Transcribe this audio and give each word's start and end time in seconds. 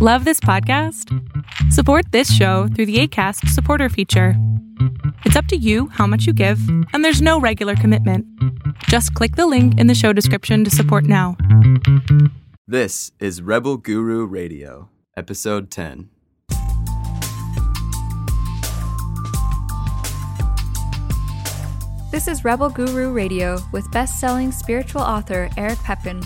Love 0.00 0.24
this 0.24 0.38
podcast? 0.38 1.12
Support 1.72 2.12
this 2.12 2.32
show 2.32 2.68
through 2.68 2.86
the 2.86 3.00
ACAST 3.00 3.48
supporter 3.48 3.88
feature. 3.88 4.34
It's 5.24 5.34
up 5.34 5.46
to 5.46 5.56
you 5.56 5.88
how 5.88 6.06
much 6.06 6.24
you 6.24 6.32
give, 6.32 6.60
and 6.92 7.04
there's 7.04 7.20
no 7.20 7.40
regular 7.40 7.74
commitment. 7.74 8.24
Just 8.84 9.12
click 9.14 9.34
the 9.34 9.48
link 9.48 9.76
in 9.76 9.88
the 9.88 9.96
show 9.96 10.12
description 10.12 10.62
to 10.62 10.70
support 10.70 11.02
now. 11.02 11.36
This 12.64 13.10
is 13.18 13.42
Rebel 13.42 13.76
Guru 13.76 14.24
Radio, 14.24 14.88
Episode 15.16 15.68
10. 15.68 16.10
This 22.12 22.28
is 22.28 22.44
Rebel 22.44 22.70
Guru 22.70 23.12
Radio 23.12 23.58
with 23.72 23.90
best 23.90 24.20
selling 24.20 24.52
spiritual 24.52 25.02
author 25.02 25.50
Eric 25.56 25.80
Pepin. 25.80 26.22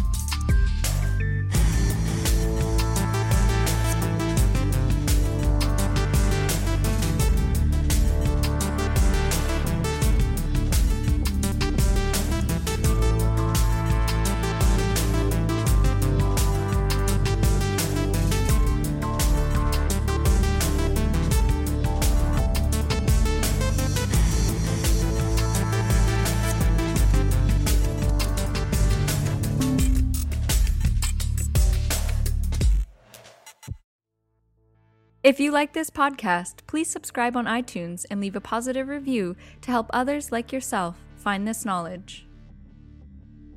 If 35.32 35.40
you 35.40 35.50
like 35.50 35.72
this 35.72 35.88
podcast, 35.88 36.56
please 36.66 36.90
subscribe 36.90 37.38
on 37.38 37.46
iTunes 37.46 38.04
and 38.10 38.20
leave 38.20 38.36
a 38.36 38.40
positive 38.42 38.88
review 38.88 39.34
to 39.62 39.70
help 39.70 39.86
others 39.90 40.30
like 40.30 40.52
yourself 40.52 40.98
find 41.16 41.48
this 41.48 41.64
knowledge. 41.64 42.26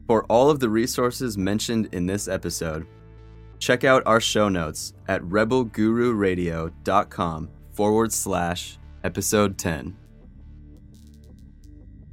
For 0.07 0.23
all 0.27 0.49
of 0.49 0.61
the 0.61 0.69
resources 0.69 1.37
mentioned 1.37 1.89
in 1.91 2.05
this 2.05 2.29
episode, 2.29 2.87
check 3.59 3.83
out 3.83 4.03
our 4.05 4.21
show 4.21 4.47
notes 4.47 4.93
at 5.09 5.21
rebelgururadio.com 5.23 7.49
forward 7.73 8.13
slash 8.13 8.77
episode 9.03 9.57
10. 9.57 9.97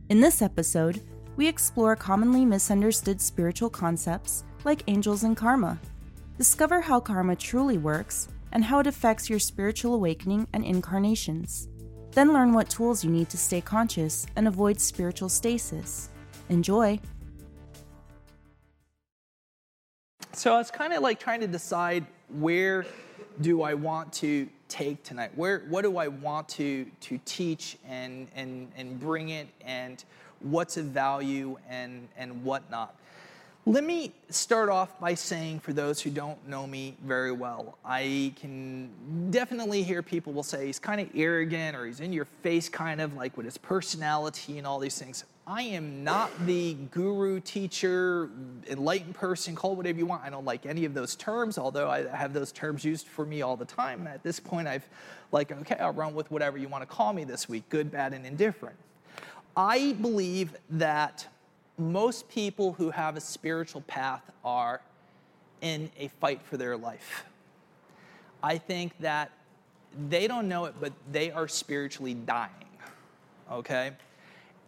In 0.08 0.20
this 0.20 0.42
episode, 0.42 1.00
we 1.36 1.46
explore 1.46 1.94
commonly 1.94 2.44
misunderstood 2.44 3.20
spiritual 3.20 3.70
concepts 3.70 4.42
like 4.64 4.82
angels 4.88 5.22
and 5.22 5.36
karma. 5.36 5.78
Discover 6.36 6.80
how 6.80 6.98
karma 6.98 7.36
truly 7.36 7.78
works 7.78 8.26
and 8.52 8.64
how 8.64 8.78
it 8.78 8.86
affects 8.86 9.28
your 9.28 9.38
spiritual 9.38 9.94
awakening 9.94 10.46
and 10.52 10.64
incarnations. 10.64 11.68
Then 12.12 12.32
learn 12.32 12.52
what 12.52 12.68
tools 12.68 13.02
you 13.02 13.10
need 13.10 13.30
to 13.30 13.38
stay 13.38 13.60
conscious 13.60 14.26
and 14.36 14.46
avoid 14.46 14.80
spiritual 14.80 15.28
stasis. 15.28 16.10
Enjoy! 16.48 17.00
So 20.32 20.58
it's 20.58 20.70
kind 20.70 20.92
of 20.92 21.02
like 21.02 21.20
trying 21.20 21.40
to 21.40 21.46
decide 21.46 22.06
where 22.28 22.86
do 23.40 23.62
I 23.62 23.74
want 23.74 24.12
to 24.14 24.48
take 24.68 25.02
tonight? 25.02 25.30
Where 25.36 25.60
what 25.68 25.82
do 25.82 25.98
I 25.98 26.08
want 26.08 26.48
to 26.50 26.86
to 27.00 27.20
teach 27.24 27.76
and 27.86 28.28
and 28.34 28.70
and 28.76 28.98
bring 28.98 29.30
it 29.30 29.48
and 29.64 30.02
what's 30.40 30.76
of 30.76 30.86
value 30.86 31.58
and 31.68 32.08
and 32.16 32.44
whatnot? 32.44 32.96
Let 33.64 33.84
me 33.84 34.12
start 34.28 34.70
off 34.70 34.98
by 34.98 35.14
saying, 35.14 35.60
for 35.60 35.72
those 35.72 36.00
who 36.00 36.10
don't 36.10 36.48
know 36.48 36.66
me 36.66 36.96
very 37.04 37.30
well, 37.30 37.78
I 37.84 38.32
can 38.34 38.90
definitely 39.30 39.84
hear 39.84 40.02
people 40.02 40.32
will 40.32 40.42
say 40.42 40.66
he's 40.66 40.80
kind 40.80 41.00
of 41.00 41.08
arrogant 41.14 41.76
or 41.76 41.86
he's 41.86 42.00
in 42.00 42.12
your 42.12 42.24
face, 42.24 42.68
kind 42.68 43.00
of 43.00 43.14
like 43.14 43.36
with 43.36 43.46
his 43.46 43.58
personality 43.58 44.58
and 44.58 44.66
all 44.66 44.80
these 44.80 44.98
things. 44.98 45.24
I 45.46 45.62
am 45.62 46.02
not 46.02 46.32
the 46.44 46.74
guru, 46.90 47.38
teacher, 47.38 48.30
enlightened 48.68 49.14
person, 49.14 49.54
call 49.54 49.76
whatever 49.76 49.96
you 49.96 50.06
want. 50.06 50.24
I 50.24 50.30
don't 50.30 50.44
like 50.44 50.66
any 50.66 50.84
of 50.84 50.92
those 50.92 51.14
terms, 51.14 51.56
although 51.56 51.88
I 51.88 52.04
have 52.08 52.32
those 52.32 52.50
terms 52.50 52.84
used 52.84 53.06
for 53.06 53.24
me 53.24 53.42
all 53.42 53.56
the 53.56 53.64
time. 53.64 54.08
At 54.08 54.24
this 54.24 54.40
point, 54.40 54.66
I've 54.66 54.88
like, 55.30 55.52
okay, 55.52 55.76
I'll 55.76 55.92
run 55.92 56.14
with 56.14 56.32
whatever 56.32 56.58
you 56.58 56.66
want 56.66 56.82
to 56.82 56.86
call 56.86 57.12
me 57.12 57.22
this 57.22 57.48
week, 57.48 57.68
good, 57.68 57.92
bad, 57.92 58.12
and 58.12 58.26
indifferent. 58.26 58.76
I 59.56 59.92
believe 60.00 60.56
that 60.70 61.28
most 61.78 62.28
people 62.28 62.72
who 62.74 62.90
have 62.90 63.16
a 63.16 63.20
spiritual 63.20 63.80
path 63.82 64.22
are 64.44 64.80
in 65.60 65.90
a 65.98 66.08
fight 66.08 66.42
for 66.42 66.56
their 66.56 66.76
life. 66.76 67.24
I 68.42 68.58
think 68.58 68.98
that 69.00 69.30
they 70.08 70.26
don't 70.26 70.48
know 70.48 70.64
it, 70.66 70.74
but 70.80 70.92
they 71.10 71.30
are 71.30 71.46
spiritually 71.46 72.14
dying, 72.14 72.50
okay? 73.50 73.92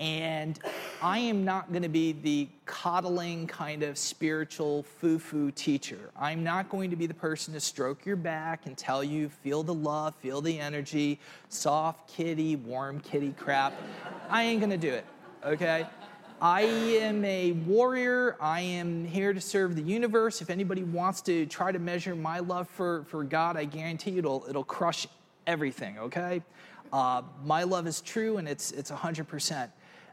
And 0.00 0.58
I 1.02 1.18
am 1.18 1.44
not 1.44 1.70
going 1.70 1.82
to 1.82 1.88
be 1.88 2.12
the 2.12 2.48
coddling 2.66 3.46
kind 3.46 3.82
of 3.82 3.96
spiritual 3.96 4.82
foo 4.82 5.18
foo 5.18 5.50
teacher. 5.52 6.10
I'm 6.18 6.42
not 6.42 6.68
going 6.68 6.90
to 6.90 6.96
be 6.96 7.06
the 7.06 7.14
person 7.14 7.54
to 7.54 7.60
stroke 7.60 8.04
your 8.04 8.16
back 8.16 8.66
and 8.66 8.76
tell 8.76 9.04
you, 9.04 9.28
feel 9.28 9.62
the 9.62 9.74
love, 9.74 10.14
feel 10.16 10.40
the 10.40 10.58
energy, 10.58 11.20
soft 11.48 12.08
kitty, 12.12 12.56
warm 12.56 13.00
kitty 13.00 13.34
crap. 13.38 13.72
I 14.28 14.42
ain't 14.42 14.60
going 14.60 14.70
to 14.70 14.76
do 14.76 14.92
it, 14.92 15.06
okay? 15.44 15.86
I 16.40 16.62
am 16.62 17.24
a 17.24 17.52
warrior. 17.52 18.36
I 18.40 18.60
am 18.60 19.04
here 19.04 19.32
to 19.32 19.40
serve 19.40 19.76
the 19.76 19.82
universe. 19.82 20.42
If 20.42 20.50
anybody 20.50 20.82
wants 20.82 21.20
to 21.22 21.46
try 21.46 21.70
to 21.70 21.78
measure 21.78 22.14
my 22.14 22.40
love 22.40 22.68
for, 22.68 23.04
for 23.04 23.22
God, 23.22 23.56
I 23.56 23.64
guarantee 23.64 24.12
you 24.12 24.18
it'll, 24.18 24.44
it'll 24.48 24.64
crush 24.64 25.06
everything, 25.46 25.98
okay? 25.98 26.42
Uh, 26.92 27.22
my 27.44 27.62
love 27.62 27.86
is 27.86 28.00
true 28.00 28.38
and 28.38 28.48
it's, 28.48 28.72
it's 28.72 28.90
100%. 28.90 29.70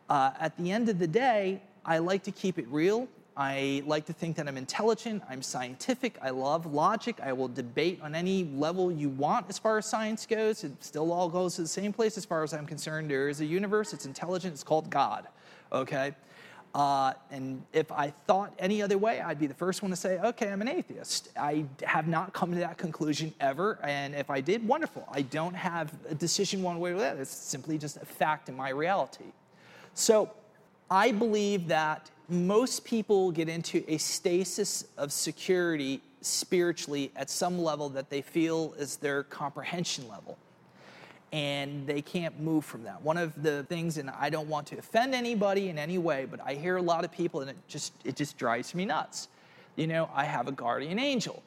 Uh, 0.09 0.31
at 0.39 0.55
the 0.57 0.71
end 0.71 0.89
of 0.89 0.99
the 0.99 1.07
day, 1.07 1.61
I 1.85 1.97
like 1.97 2.23
to 2.23 2.31
keep 2.31 2.59
it 2.59 2.67
real. 2.69 3.07
I 3.35 3.81
like 3.87 4.05
to 4.05 4.13
think 4.13 4.35
that 4.35 4.47
I'm 4.47 4.57
intelligent, 4.57 5.23
I'm 5.29 5.41
scientific, 5.41 6.17
I 6.21 6.31
love 6.31 6.65
logic. 6.65 7.19
I 7.23 7.33
will 7.33 7.47
debate 7.47 7.99
on 8.03 8.13
any 8.13 8.43
level 8.43 8.91
you 8.91 9.09
want 9.09 9.47
as 9.49 9.57
far 9.57 9.77
as 9.77 9.85
science 9.85 10.25
goes. 10.25 10.63
It 10.63 10.83
still 10.83 11.11
all 11.11 11.29
goes 11.29 11.55
to 11.55 11.63
the 11.63 11.67
same 11.67 11.93
place 11.93 12.17
as 12.17 12.25
far 12.25 12.43
as 12.43 12.53
I'm 12.53 12.67
concerned. 12.67 13.09
There 13.09 13.29
is 13.29 13.41
a 13.41 13.45
universe, 13.45 13.93
it's 13.93 14.05
intelligent, 14.05 14.53
it's 14.53 14.63
called 14.63 14.89
God 14.89 15.27
okay? 15.71 16.13
Uh, 16.73 17.13
and 17.31 17.61
if 17.73 17.91
I 17.91 18.13
thought 18.27 18.53
any 18.57 18.81
other 18.81 18.97
way, 18.97 19.19
I'd 19.19 19.39
be 19.39 19.47
the 19.47 19.53
first 19.53 19.81
one 19.81 19.91
to 19.91 19.97
say, 19.97 20.19
okay, 20.19 20.49
I'm 20.49 20.61
an 20.61 20.69
atheist. 20.69 21.29
I 21.37 21.65
have 21.83 22.07
not 22.07 22.31
come 22.31 22.53
to 22.53 22.59
that 22.59 22.77
conclusion 22.77 23.33
ever. 23.41 23.77
And 23.83 24.15
if 24.15 24.29
I 24.29 24.39
did, 24.39 24.65
wonderful. 24.65 25.05
I 25.11 25.23
don't 25.23 25.53
have 25.53 25.93
a 26.09 26.15
decision 26.15 26.63
one 26.63 26.79
way 26.79 26.91
or 26.91 26.97
the 26.97 27.11
other. 27.11 27.21
It's 27.21 27.31
simply 27.31 27.77
just 27.77 27.97
a 27.97 28.05
fact 28.05 28.47
in 28.47 28.55
my 28.55 28.69
reality. 28.69 29.25
So 29.95 30.31
I 30.89 31.11
believe 31.11 31.67
that 31.67 32.09
most 32.29 32.85
people 32.85 33.31
get 33.31 33.49
into 33.49 33.83
a 33.89 33.97
stasis 33.97 34.85
of 34.97 35.11
security 35.11 36.01
spiritually 36.21 37.11
at 37.17 37.29
some 37.29 37.59
level 37.59 37.89
that 37.89 38.09
they 38.09 38.21
feel 38.21 38.73
is 38.77 38.95
their 38.95 39.23
comprehension 39.23 40.07
level 40.07 40.37
and 41.31 41.87
they 41.87 42.01
can't 42.01 42.39
move 42.39 42.65
from 42.65 42.83
that. 42.83 43.01
One 43.01 43.17
of 43.17 43.41
the 43.41 43.63
things, 43.63 43.97
and 43.97 44.09
I 44.09 44.29
don't 44.29 44.49
want 44.49 44.67
to 44.67 44.77
offend 44.77 45.15
anybody 45.15 45.69
in 45.69 45.77
any 45.77 45.97
way, 45.97 46.25
but 46.29 46.39
I 46.45 46.55
hear 46.55 46.77
a 46.77 46.81
lot 46.81 47.05
of 47.05 47.11
people, 47.11 47.41
and 47.41 47.49
it 47.49 47.57
just 47.67 47.93
it 48.03 48.15
just 48.15 48.37
drives 48.37 48.75
me 48.75 48.85
nuts. 48.85 49.29
You 49.75 49.87
know, 49.87 50.09
I 50.13 50.25
have 50.25 50.47
a 50.47 50.51
guardian 50.51 50.99
angel. 50.99 51.41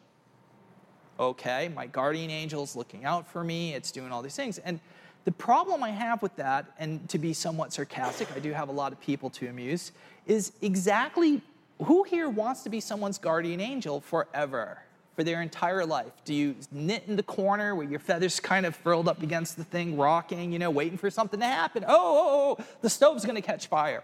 Okay, 1.20 1.70
my 1.74 1.86
guardian 1.86 2.30
angel 2.30 2.62
is 2.64 2.74
looking 2.74 3.04
out 3.04 3.30
for 3.30 3.44
me. 3.44 3.74
It's 3.74 3.92
doing 3.92 4.10
all 4.10 4.22
these 4.22 4.36
things, 4.36 4.58
and 4.58 4.80
the 5.24 5.32
problem 5.32 5.82
I 5.82 5.90
have 5.90 6.20
with 6.20 6.36
that, 6.36 6.66
and 6.78 7.08
to 7.08 7.18
be 7.18 7.32
somewhat 7.32 7.72
sarcastic, 7.72 8.28
I 8.36 8.40
do 8.40 8.52
have 8.52 8.68
a 8.68 8.72
lot 8.72 8.92
of 8.92 9.00
people 9.00 9.30
to 9.30 9.48
amuse, 9.48 9.92
is 10.26 10.52
exactly 10.60 11.40
who 11.82 12.02
here 12.02 12.28
wants 12.28 12.62
to 12.64 12.70
be 12.70 12.80
someone's 12.80 13.18
guardian 13.18 13.60
angel 13.60 14.00
forever? 14.00 14.78
For 15.14 15.24
their 15.24 15.42
entire 15.42 15.84
life? 15.84 16.12
Do 16.24 16.34
you 16.34 16.56
knit 16.72 17.04
in 17.06 17.16
the 17.16 17.22
corner 17.22 17.74
where 17.74 17.86
your 17.86 18.00
feathers 18.00 18.40
kind 18.40 18.66
of 18.66 18.74
furled 18.74 19.08
up 19.08 19.22
against 19.22 19.56
the 19.56 19.64
thing, 19.64 19.96
rocking, 19.96 20.52
you 20.52 20.58
know, 20.58 20.70
waiting 20.70 20.98
for 20.98 21.10
something 21.10 21.40
to 21.40 21.46
happen? 21.46 21.84
Oh, 21.86 21.94
oh, 21.96 22.28
oh, 22.28 22.56
oh 22.58 22.64
the 22.80 22.90
stove's 22.90 23.24
going 23.24 23.36
to 23.36 23.42
catch 23.42 23.68
fire. 23.68 24.02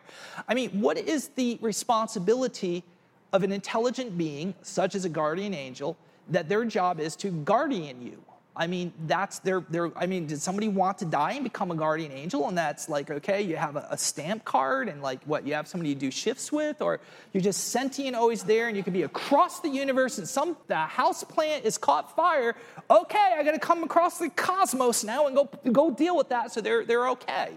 I 0.48 0.54
mean, 0.54 0.80
what 0.80 0.98
is 0.98 1.28
the 1.28 1.58
responsibility 1.60 2.84
of 3.32 3.42
an 3.42 3.52
intelligent 3.52 4.16
being, 4.16 4.54
such 4.62 4.94
as 4.94 5.04
a 5.04 5.08
guardian 5.08 5.54
angel, 5.54 5.96
that 6.28 6.48
their 6.48 6.64
job 6.64 7.00
is 7.00 7.16
to 7.16 7.30
guardian 7.30 8.02
you? 8.02 8.22
I 8.56 8.66
mean, 8.66 8.92
that's 9.06 9.38
their, 9.38 9.60
their, 9.70 9.96
I 9.96 10.06
mean, 10.06 10.26
did 10.26 10.42
somebody 10.42 10.66
want 10.66 10.98
to 10.98 11.04
die 11.04 11.32
and 11.32 11.44
become 11.44 11.70
a 11.70 11.74
guardian 11.76 12.10
angel? 12.10 12.48
And 12.48 12.58
that's 12.58 12.88
like, 12.88 13.08
okay, 13.08 13.42
you 13.42 13.56
have 13.56 13.76
a, 13.76 13.86
a, 13.90 13.96
stamp 13.96 14.44
card 14.44 14.88
and 14.88 15.00
like 15.00 15.22
what, 15.24 15.46
you 15.46 15.54
have 15.54 15.68
somebody 15.68 15.90
you 15.90 15.94
do 15.94 16.10
shifts 16.10 16.50
with, 16.50 16.82
or 16.82 16.98
you're 17.32 17.42
just 17.42 17.68
sentient, 17.68 18.16
always 18.16 18.42
there, 18.42 18.66
and 18.66 18.76
you 18.76 18.82
could 18.82 18.92
be 18.92 19.04
across 19.04 19.60
the 19.60 19.68
universe 19.68 20.18
and 20.18 20.28
some, 20.28 20.56
the 20.66 20.74
house 20.76 21.22
plant 21.22 21.64
is 21.64 21.78
caught 21.78 22.14
fire. 22.16 22.56
Okay, 22.90 23.34
I 23.38 23.44
gotta 23.44 23.60
come 23.60 23.84
across 23.84 24.18
the 24.18 24.30
cosmos 24.30 25.04
now 25.04 25.28
and 25.28 25.36
go, 25.36 25.48
go 25.70 25.90
deal 25.90 26.16
with 26.16 26.28
that 26.30 26.50
so 26.50 26.60
they're, 26.60 26.84
they're 26.84 27.08
okay. 27.10 27.52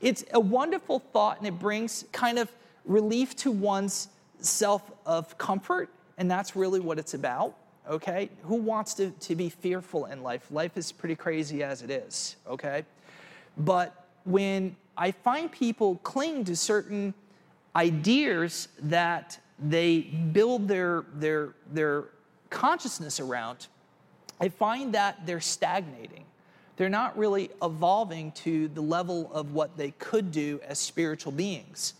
It's 0.00 0.24
a 0.32 0.40
wonderful 0.40 1.00
thought 1.00 1.38
and 1.38 1.48
it 1.48 1.58
brings 1.58 2.04
kind 2.12 2.38
of 2.38 2.48
relief 2.84 3.34
to 3.36 3.50
one's 3.50 4.08
self 4.38 4.88
of 5.04 5.36
comfort, 5.36 5.90
and 6.16 6.30
that's 6.30 6.54
really 6.54 6.78
what 6.78 7.00
it's 7.00 7.14
about 7.14 7.56
okay? 7.88 8.30
Who 8.42 8.56
wants 8.56 8.94
to, 8.94 9.10
to 9.10 9.34
be 9.34 9.48
fearful 9.48 10.06
in 10.06 10.22
life? 10.22 10.50
Life 10.50 10.76
is 10.76 10.92
pretty 10.92 11.16
crazy 11.16 11.62
as 11.62 11.82
it 11.82 11.90
is, 11.90 12.36
okay? 12.46 12.84
But 13.56 14.06
when 14.24 14.76
I 14.96 15.10
find 15.10 15.50
people 15.50 15.96
cling 16.02 16.44
to 16.44 16.56
certain 16.56 17.14
ideas 17.74 18.68
that 18.80 19.38
they 19.58 20.00
build 20.00 20.68
their, 20.68 21.04
their, 21.14 21.54
their 21.72 22.04
consciousness 22.50 23.20
around, 23.20 23.66
I 24.40 24.48
find 24.48 24.94
that 24.94 25.26
they're 25.26 25.40
stagnating. 25.40 26.24
They're 26.76 26.88
not 26.90 27.16
really 27.16 27.50
evolving 27.62 28.32
to 28.32 28.68
the 28.68 28.82
level 28.82 29.32
of 29.32 29.52
what 29.52 29.76
they 29.76 29.92
could 29.92 30.30
do 30.30 30.60
as 30.66 30.78
spiritual 30.78 31.32
beings. 31.32 31.94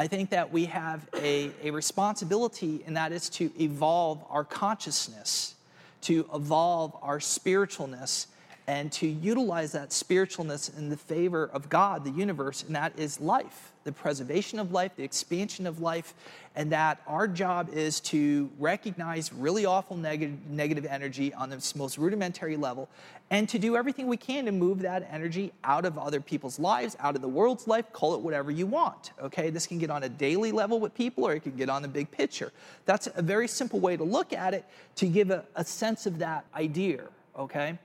I 0.00 0.06
think 0.06 0.30
that 0.30 0.50
we 0.50 0.64
have 0.64 1.06
a, 1.14 1.50
a 1.62 1.72
responsibility, 1.72 2.82
and 2.86 2.96
that 2.96 3.12
is 3.12 3.28
to 3.30 3.50
evolve 3.60 4.24
our 4.30 4.44
consciousness, 4.44 5.56
to 6.00 6.26
evolve 6.32 6.96
our 7.02 7.18
spiritualness, 7.18 8.24
and 8.66 8.90
to 8.92 9.06
utilize 9.06 9.72
that 9.72 9.90
spiritualness 9.90 10.74
in 10.74 10.88
the 10.88 10.96
favor 10.96 11.50
of 11.52 11.68
God, 11.68 12.04
the 12.04 12.12
universe, 12.12 12.62
and 12.62 12.74
that 12.76 12.98
is 12.98 13.20
life, 13.20 13.69
the 13.84 13.92
preservation 13.92 14.58
of 14.58 14.72
life, 14.72 14.92
the 14.96 15.02
expansion 15.02 15.66
of 15.66 15.80
life, 15.80 16.14
and 16.54 16.72
that 16.72 17.00
our 17.06 17.26
job 17.26 17.70
is 17.72 18.00
to 18.00 18.50
recognize 18.58 19.32
really 19.32 19.64
awful 19.64 19.96
negative, 19.96 20.36
negative 20.48 20.84
energy 20.84 21.32
on 21.34 21.50
the 21.50 21.72
most 21.76 21.96
rudimentary 21.96 22.56
level 22.56 22.88
and 23.30 23.48
to 23.48 23.58
do 23.58 23.76
everything 23.76 24.08
we 24.08 24.16
can 24.16 24.44
to 24.44 24.52
move 24.52 24.80
that 24.80 25.08
energy 25.10 25.52
out 25.62 25.84
of 25.84 25.96
other 25.96 26.20
people's 26.20 26.58
lives, 26.58 26.96
out 26.98 27.14
of 27.14 27.22
the 27.22 27.28
world's 27.28 27.68
life, 27.68 27.92
call 27.92 28.14
it 28.14 28.20
whatever 28.20 28.50
you 28.50 28.66
want. 28.66 29.12
Okay, 29.22 29.50
this 29.50 29.66
can 29.66 29.78
get 29.78 29.88
on 29.88 30.02
a 30.02 30.08
daily 30.08 30.50
level 30.50 30.80
with 30.80 30.92
people 30.94 31.24
or 31.24 31.34
it 31.34 31.40
can 31.40 31.56
get 31.56 31.70
on 31.70 31.82
the 31.82 31.88
big 31.88 32.10
picture. 32.10 32.52
That's 32.86 33.08
a 33.14 33.22
very 33.22 33.46
simple 33.46 33.78
way 33.78 33.96
to 33.96 34.04
look 34.04 34.32
at 34.32 34.52
it 34.52 34.64
to 34.96 35.06
give 35.06 35.30
a, 35.30 35.44
a 35.54 35.64
sense 35.64 36.06
of 36.06 36.18
that 36.18 36.44
idea. 36.54 37.04
Okay. 37.38 37.78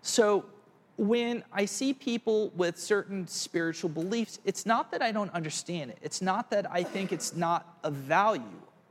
So 0.00 0.46
when 0.98 1.44
I 1.52 1.64
see 1.64 1.94
people 1.94 2.50
with 2.56 2.76
certain 2.76 3.26
spiritual 3.28 3.88
beliefs, 3.88 4.40
it's 4.44 4.66
not 4.66 4.90
that 4.90 5.00
I 5.00 5.12
don't 5.12 5.32
understand 5.32 5.92
it. 5.92 5.98
It's 6.02 6.20
not 6.20 6.50
that 6.50 6.70
I 6.70 6.82
think 6.82 7.12
it's 7.12 7.36
not 7.36 7.78
of 7.84 7.94
value. 7.94 8.42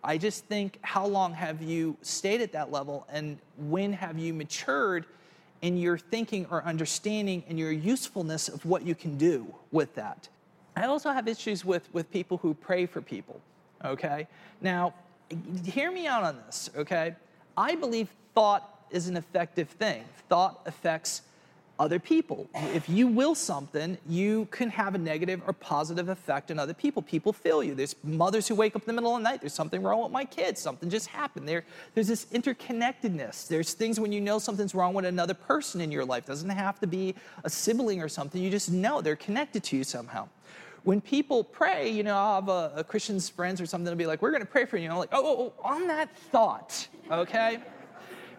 I 0.03 0.17
just 0.17 0.45
think, 0.45 0.79
how 0.83 1.05
long 1.05 1.33
have 1.33 1.61
you 1.61 1.97
stayed 2.01 2.39
at 2.39 2.53
that 2.53 2.71
level 2.71 3.05
and 3.11 3.37
when 3.57 3.91
have 3.91 4.17
you 4.17 4.33
matured 4.33 5.05
in 5.61 5.75
your 5.75 5.97
thinking 5.97 6.47
or 6.49 6.63
understanding 6.63 7.43
and 7.49 7.59
your 7.59 7.73
usefulness 7.73 8.47
of 8.47 8.65
what 8.65 8.83
you 8.83 8.95
can 8.95 9.17
do 9.17 9.53
with 9.71 9.93
that? 9.95 10.29
I 10.77 10.85
also 10.85 11.11
have 11.11 11.27
issues 11.27 11.65
with, 11.65 11.89
with 11.91 12.09
people 12.09 12.37
who 12.37 12.53
pray 12.53 12.85
for 12.85 13.01
people, 13.01 13.41
okay? 13.83 14.27
Now, 14.61 14.93
hear 15.65 15.91
me 15.91 16.07
out 16.07 16.23
on 16.23 16.37
this, 16.45 16.69
okay? 16.77 17.15
I 17.57 17.75
believe 17.75 18.07
thought 18.33 18.85
is 18.91 19.09
an 19.09 19.17
effective 19.17 19.67
thing. 19.71 20.05
Thought 20.29 20.61
affects 20.65 21.23
other 21.79 21.99
people. 21.99 22.49
If 22.55 22.89
you 22.89 23.07
will 23.07 23.35
something, 23.35 23.97
you 24.07 24.47
can 24.51 24.69
have 24.69 24.95
a 24.95 24.97
negative 24.97 25.41
or 25.45 25.53
positive 25.53 26.09
effect 26.09 26.51
on 26.51 26.59
other 26.59 26.73
people. 26.73 27.01
People 27.01 27.33
feel 27.33 27.63
you. 27.63 27.75
There's 27.75 27.95
mothers 28.03 28.47
who 28.47 28.55
wake 28.55 28.75
up 28.75 28.81
in 28.83 28.87
the 28.87 28.93
middle 28.93 29.15
of 29.15 29.21
the 29.21 29.23
night. 29.23 29.41
There's 29.41 29.53
something 29.53 29.81
wrong 29.83 30.03
with 30.03 30.11
my 30.11 30.25
kids. 30.25 30.61
Something 30.61 30.89
just 30.89 31.07
happened. 31.07 31.47
There, 31.47 31.63
there's 31.93 32.07
this 32.07 32.25
interconnectedness. 32.25 33.47
There's 33.47 33.73
things 33.73 33.99
when 33.99 34.11
you 34.11 34.21
know 34.21 34.39
something's 34.39 34.73
wrong 34.73 34.93
with 34.93 35.05
another 35.05 35.33
person 35.33 35.81
in 35.81 35.91
your 35.91 36.05
life. 36.05 36.23
It 36.23 36.27
doesn't 36.27 36.49
have 36.49 36.79
to 36.79 36.87
be 36.87 37.15
a 37.43 37.49
sibling 37.49 38.01
or 38.01 38.09
something. 38.09 38.41
You 38.41 38.49
just 38.49 38.71
know 38.71 39.01
they're 39.01 39.15
connected 39.15 39.63
to 39.65 39.77
you 39.77 39.83
somehow. 39.83 40.29
When 40.83 41.01
people 41.01 41.43
pray, 41.43 41.89
you 41.89 42.03
know, 42.03 42.15
I'll 42.15 42.35
have 42.35 42.49
a, 42.49 42.71
a 42.77 42.83
Christian's 42.83 43.27
friends 43.27 43.59
or 43.59 43.65
something 43.65 43.91
to 43.91 43.95
be 43.95 44.05
like, 44.05 44.21
we're 44.21 44.31
going 44.31 44.41
to 44.41 44.47
pray 44.47 44.65
for 44.65 44.77
you. 44.77 44.89
I'm 44.89 44.97
like, 44.97 45.09
oh, 45.11 45.21
oh, 45.23 45.53
oh, 45.59 45.67
on 45.67 45.87
that 45.87 46.17
thought, 46.17 46.87
okay? 47.11 47.59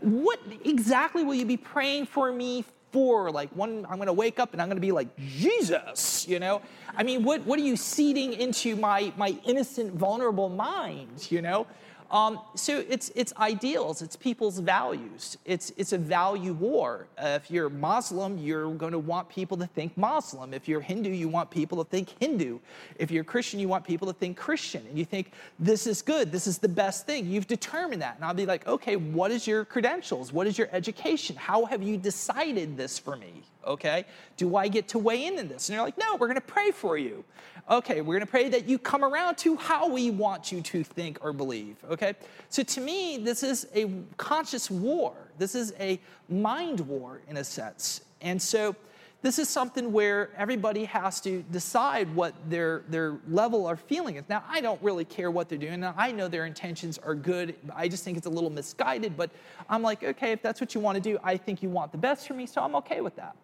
what 0.00 0.38
exactly 0.64 1.24
will 1.24 1.34
you 1.34 1.44
be 1.44 1.56
praying 1.56 2.06
for 2.06 2.32
me 2.32 2.64
for? 2.92 3.30
Like, 3.30 3.50
one, 3.50 3.86
I'm 3.88 3.96
to 4.06 4.12
wake 4.12 4.38
up 4.38 4.52
and 4.52 4.62
I'm 4.62 4.68
to 4.76 4.80
be 4.80 4.92
like, 4.92 5.08
Jesus, 5.16 6.26
you 6.28 6.38
know? 6.38 6.62
I 6.96 7.02
mean, 7.02 7.22
what, 7.22 7.44
what 7.46 7.58
are 7.58 7.62
you 7.62 7.76
seeding 7.76 8.32
into 8.32 8.76
my, 8.76 9.12
my 9.16 9.36
innocent, 9.44 9.94
vulnerable 9.94 10.48
mind, 10.48 11.30
you 11.30 11.42
know? 11.42 11.66
Um, 12.10 12.40
so 12.54 12.84
it's, 12.88 13.10
it's 13.14 13.34
ideals, 13.36 14.00
it's 14.00 14.16
people's 14.16 14.58
values. 14.60 15.36
It's, 15.44 15.72
it's 15.76 15.92
a 15.92 15.98
value 15.98 16.54
war. 16.54 17.06
Uh, 17.18 17.38
if 17.42 17.50
you're 17.50 17.68
Muslim, 17.68 18.38
you're 18.38 18.72
going 18.74 18.92
to 18.92 18.98
want 18.98 19.28
people 19.28 19.58
to 19.58 19.66
think 19.66 19.96
Muslim. 19.96 20.54
If 20.54 20.66
you're 20.68 20.80
Hindu, 20.80 21.10
you 21.10 21.28
want 21.28 21.50
people 21.50 21.84
to 21.84 21.90
think 21.90 22.14
Hindu. 22.18 22.60
If 22.98 23.10
you're 23.10 23.24
Christian, 23.24 23.60
you 23.60 23.68
want 23.68 23.84
people 23.84 24.06
to 24.06 24.14
think 24.14 24.38
Christian. 24.38 24.86
And 24.88 24.98
you 24.98 25.04
think, 25.04 25.32
this 25.58 25.86
is 25.86 26.00
good, 26.00 26.32
this 26.32 26.46
is 26.46 26.56
the 26.56 26.68
best 26.68 27.04
thing. 27.04 27.26
You've 27.26 27.46
determined 27.46 28.00
that. 28.00 28.16
And 28.16 28.24
I'll 28.24 28.32
be 28.32 28.46
like, 28.46 28.66
okay, 28.66 28.96
what 28.96 29.30
is 29.30 29.46
your 29.46 29.66
credentials? 29.66 30.32
What 30.32 30.46
is 30.46 30.56
your 30.56 30.68
education? 30.72 31.36
How 31.36 31.66
have 31.66 31.82
you 31.82 31.98
decided 31.98 32.76
this 32.76 32.98
for 32.98 33.16
me? 33.16 33.42
Okay? 33.68 34.04
Do 34.36 34.56
I 34.56 34.66
get 34.66 34.88
to 34.88 34.98
weigh 34.98 35.26
in 35.26 35.38
in 35.38 35.46
this? 35.46 35.68
And 35.68 35.76
they're 35.76 35.84
like, 35.84 35.98
no, 35.98 36.16
we're 36.16 36.32
to 36.32 36.40
pray 36.40 36.72
for 36.72 36.98
you. 36.98 37.24
Okay, 37.70 38.00
we're 38.00 38.18
to 38.18 38.26
pray 38.26 38.48
that 38.48 38.66
you 38.66 38.78
come 38.78 39.04
around 39.04 39.36
to 39.38 39.54
how 39.56 39.88
we 39.88 40.10
want 40.10 40.50
you 40.50 40.62
to 40.62 40.82
think 40.82 41.18
or 41.20 41.34
believe. 41.34 41.76
Okay? 41.90 42.14
So 42.48 42.62
to 42.62 42.80
me, 42.80 43.18
this 43.18 43.42
is 43.42 43.68
a 43.74 43.90
conscious 44.16 44.70
war. 44.70 45.14
This 45.36 45.54
is 45.54 45.74
a 45.78 46.00
mind 46.30 46.80
war 46.80 47.20
in 47.28 47.36
a 47.36 47.44
sense. 47.44 48.00
And 48.22 48.40
so 48.40 48.74
this 49.20 49.38
is 49.38 49.48
something 49.48 49.92
where 49.92 50.30
everybody 50.36 50.84
has 50.84 51.20
to 51.22 51.42
decide 51.50 52.14
what 52.14 52.34
their, 52.48 52.84
their 52.88 53.18
level 53.28 53.68
of 53.68 53.80
feeling 53.80 54.16
is. 54.16 54.24
Now, 54.28 54.44
I 54.48 54.60
don't 54.60 54.80
really 54.80 55.04
care 55.04 55.30
what 55.30 55.48
they're 55.48 55.58
doing. 55.58 55.80
Now, 55.80 55.92
I 55.96 56.12
know 56.12 56.28
their 56.28 56.46
intentions 56.46 56.98
are 56.98 57.16
good. 57.16 57.56
I 57.74 57.88
just 57.88 58.04
think 58.04 58.16
it's 58.16 58.28
a 58.28 58.30
little 58.30 58.50
misguided, 58.50 59.16
but 59.16 59.30
I'm 59.68 59.82
like, 59.82 60.04
okay, 60.04 60.30
if 60.32 60.40
that's 60.40 60.60
what 60.60 60.74
you 60.74 60.80
want 60.80 60.94
to 60.96 61.00
do, 61.02 61.18
I 61.22 61.36
think 61.36 61.62
you 61.62 61.68
want 61.68 61.90
the 61.90 61.98
best 61.98 62.28
for 62.28 62.34
me, 62.34 62.46
so 62.46 62.62
I'm 62.62 62.76
okay 62.76 63.00
with 63.00 63.16
that. 63.16 63.34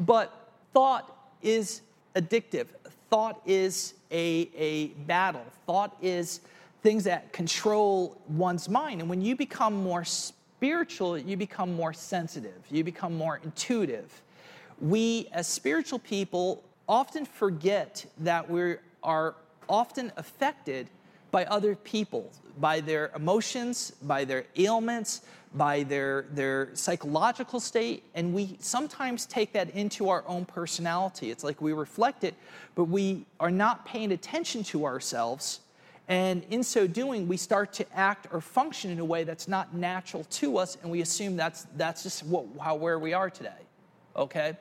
But 0.00 0.50
thought 0.72 1.16
is 1.42 1.82
addictive. 2.16 2.66
Thought 3.10 3.40
is 3.46 3.94
a, 4.10 4.50
a 4.56 4.88
battle. 5.06 5.44
Thought 5.66 5.96
is 6.00 6.40
things 6.82 7.04
that 7.04 7.32
control 7.32 8.16
one's 8.28 8.68
mind. 8.68 9.00
And 9.00 9.10
when 9.10 9.20
you 9.20 9.36
become 9.36 9.74
more 9.74 10.04
spiritual, 10.04 11.18
you 11.18 11.36
become 11.36 11.74
more 11.74 11.92
sensitive, 11.92 12.62
you 12.70 12.84
become 12.84 13.16
more 13.16 13.40
intuitive. 13.42 14.22
We, 14.80 15.28
as 15.32 15.46
spiritual 15.46 15.98
people, 15.98 16.62
often 16.88 17.26
forget 17.26 18.04
that 18.18 18.48
we 18.50 18.76
are 19.02 19.34
often 19.68 20.10
affected 20.16 20.88
by 21.30 21.44
other 21.44 21.76
people, 21.76 22.30
by 22.60 22.80
their 22.80 23.10
emotions, 23.16 23.92
by 24.02 24.24
their 24.24 24.44
ailments, 24.56 25.22
by 25.54 25.82
their, 25.82 26.26
their 26.32 26.70
psychological 26.74 27.58
state, 27.58 28.04
and 28.14 28.32
we 28.32 28.56
sometimes 28.60 29.26
take 29.26 29.52
that 29.52 29.70
into 29.70 30.08
our 30.08 30.22
own 30.28 30.44
personality. 30.44 31.30
It's 31.30 31.42
like 31.42 31.60
we 31.60 31.72
reflect 31.72 32.22
it, 32.22 32.34
but 32.76 32.84
we 32.84 33.26
are 33.40 33.50
not 33.50 33.84
paying 33.84 34.12
attention 34.12 34.62
to 34.64 34.84
ourselves. 34.84 35.60
And 36.06 36.44
in 36.50 36.62
so 36.62 36.86
doing, 36.86 37.26
we 37.26 37.36
start 37.36 37.72
to 37.74 37.96
act 37.96 38.28
or 38.32 38.40
function 38.40 38.90
in 38.90 39.00
a 39.00 39.04
way 39.04 39.24
that's 39.24 39.48
not 39.48 39.74
natural 39.74 40.24
to 40.24 40.58
us, 40.58 40.76
and 40.82 40.90
we 40.90 41.00
assume 41.00 41.36
that's, 41.36 41.66
that's 41.76 42.02
just 42.02 42.24
what, 42.24 42.46
how, 42.60 42.76
where 42.76 42.98
we 42.98 43.12
are 43.12 43.30
today. 43.30 43.50
Okay? 44.14 44.56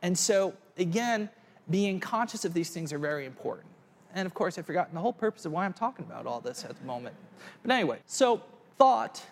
And 0.00 0.16
so, 0.16 0.54
again, 0.78 1.28
being 1.70 2.00
conscious 2.00 2.44
of 2.44 2.54
these 2.54 2.70
things 2.70 2.92
are 2.92 2.98
very 2.98 3.26
important. 3.26 3.71
And 4.14 4.26
of 4.26 4.34
course, 4.34 4.58
I've 4.58 4.66
forgotten 4.66 4.94
the 4.94 5.00
whole 5.00 5.12
purpose 5.12 5.46
of 5.46 5.52
why 5.52 5.64
I'm 5.64 5.72
talking 5.72 6.04
about 6.04 6.26
all 6.26 6.40
this 6.40 6.64
at 6.64 6.78
the 6.78 6.84
moment. 6.84 7.14
But 7.62 7.72
anyway, 7.72 7.98
so 8.06 8.42
thought 8.78 9.22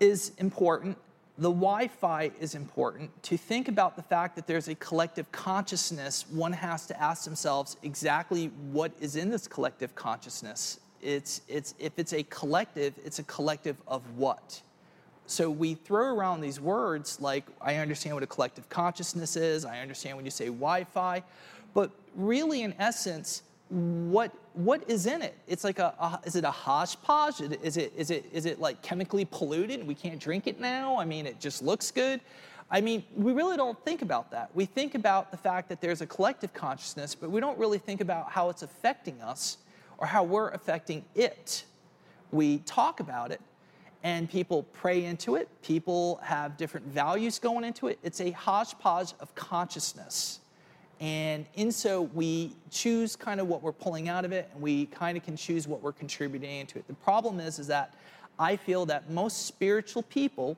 is 0.00 0.32
important. 0.38 0.96
The 1.36 1.50
Wi 1.50 1.88
Fi 1.88 2.32
is 2.40 2.54
important. 2.54 3.22
To 3.24 3.36
think 3.36 3.68
about 3.68 3.94
the 3.94 4.02
fact 4.02 4.34
that 4.36 4.46
there's 4.46 4.68
a 4.68 4.74
collective 4.74 5.30
consciousness, 5.30 6.26
one 6.30 6.52
has 6.52 6.86
to 6.86 7.00
ask 7.00 7.24
themselves 7.24 7.76
exactly 7.82 8.46
what 8.72 8.92
is 9.00 9.14
in 9.14 9.30
this 9.30 9.46
collective 9.46 9.94
consciousness. 9.94 10.80
It's, 11.00 11.42
it's, 11.46 11.74
if 11.78 11.96
it's 11.98 12.12
a 12.12 12.24
collective, 12.24 12.94
it's 13.04 13.20
a 13.20 13.22
collective 13.24 13.76
of 13.86 14.02
what? 14.16 14.60
So 15.26 15.48
we 15.50 15.74
throw 15.74 16.12
around 16.12 16.40
these 16.40 16.60
words 16.60 17.20
like, 17.20 17.44
I 17.60 17.76
understand 17.76 18.16
what 18.16 18.24
a 18.24 18.26
collective 18.26 18.68
consciousness 18.68 19.36
is, 19.36 19.64
I 19.64 19.78
understand 19.78 20.16
when 20.16 20.24
you 20.24 20.30
say 20.32 20.46
Wi 20.46 20.84
Fi, 20.84 21.22
but 21.74 21.92
really, 22.16 22.62
in 22.62 22.74
essence, 22.78 23.42
what 23.70 24.32
what 24.54 24.88
is 24.88 25.06
in 25.06 25.22
it? 25.22 25.36
It's 25.46 25.62
like 25.62 25.78
a, 25.78 25.94
a, 26.00 26.20
is 26.24 26.36
it 26.36 26.44
a 26.44 26.50
hodgepodge? 26.50 27.40
Is 27.40 27.76
it 27.76 27.92
is 27.96 28.10
it 28.10 28.24
is 28.32 28.46
it 28.46 28.60
like 28.60 28.80
chemically 28.82 29.24
polluted? 29.24 29.86
We 29.86 29.94
can't 29.94 30.18
drink 30.18 30.46
it 30.46 30.58
now. 30.58 30.98
I 30.98 31.04
mean, 31.04 31.26
it 31.26 31.38
just 31.38 31.62
looks 31.62 31.90
good. 31.90 32.20
I 32.70 32.80
mean, 32.80 33.02
we 33.16 33.32
really 33.32 33.56
don't 33.56 33.82
think 33.84 34.02
about 34.02 34.30
that. 34.32 34.50
We 34.54 34.66
think 34.66 34.94
about 34.94 35.30
the 35.30 35.38
fact 35.38 35.68
that 35.70 35.80
there's 35.80 36.02
a 36.02 36.06
collective 36.06 36.52
consciousness, 36.52 37.14
but 37.14 37.30
we 37.30 37.40
don't 37.40 37.58
really 37.58 37.78
think 37.78 38.00
about 38.00 38.30
how 38.30 38.50
it's 38.50 38.62
affecting 38.62 39.20
us 39.22 39.58
or 39.96 40.06
how 40.06 40.22
we're 40.22 40.50
affecting 40.50 41.04
it. 41.14 41.64
We 42.30 42.58
talk 42.58 43.00
about 43.00 43.32
it, 43.32 43.40
and 44.02 44.28
people 44.28 44.64
pray 44.74 45.06
into 45.06 45.36
it. 45.36 45.48
People 45.62 46.20
have 46.22 46.58
different 46.58 46.86
values 46.86 47.38
going 47.38 47.64
into 47.64 47.88
it. 47.88 47.98
It's 48.02 48.20
a 48.20 48.32
hodgepodge 48.32 49.14
of 49.20 49.34
consciousness. 49.34 50.40
And 51.00 51.46
in 51.54 51.70
so, 51.70 52.02
we 52.02 52.52
choose 52.70 53.14
kind 53.14 53.40
of 53.40 53.46
what 53.46 53.62
we're 53.62 53.72
pulling 53.72 54.08
out 54.08 54.24
of 54.24 54.32
it, 54.32 54.50
and 54.52 54.60
we 54.60 54.86
kind 54.86 55.16
of 55.16 55.24
can 55.24 55.36
choose 55.36 55.68
what 55.68 55.80
we're 55.80 55.92
contributing 55.92 56.60
into 56.60 56.78
it. 56.78 56.88
The 56.88 56.94
problem 56.94 57.38
is, 57.38 57.58
is 57.58 57.68
that 57.68 57.94
I 58.38 58.56
feel 58.56 58.86
that 58.86 59.10
most 59.10 59.46
spiritual 59.46 60.02
people 60.04 60.56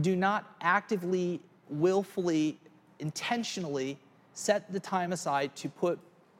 do 0.00 0.16
not 0.16 0.54
actively, 0.60 1.40
willfully, 1.68 2.58
intentionally 2.98 3.98
set 4.34 4.70
the 4.72 4.80
time 4.80 5.12
aside 5.12 5.54
to 5.56 5.68
put 5.68 5.98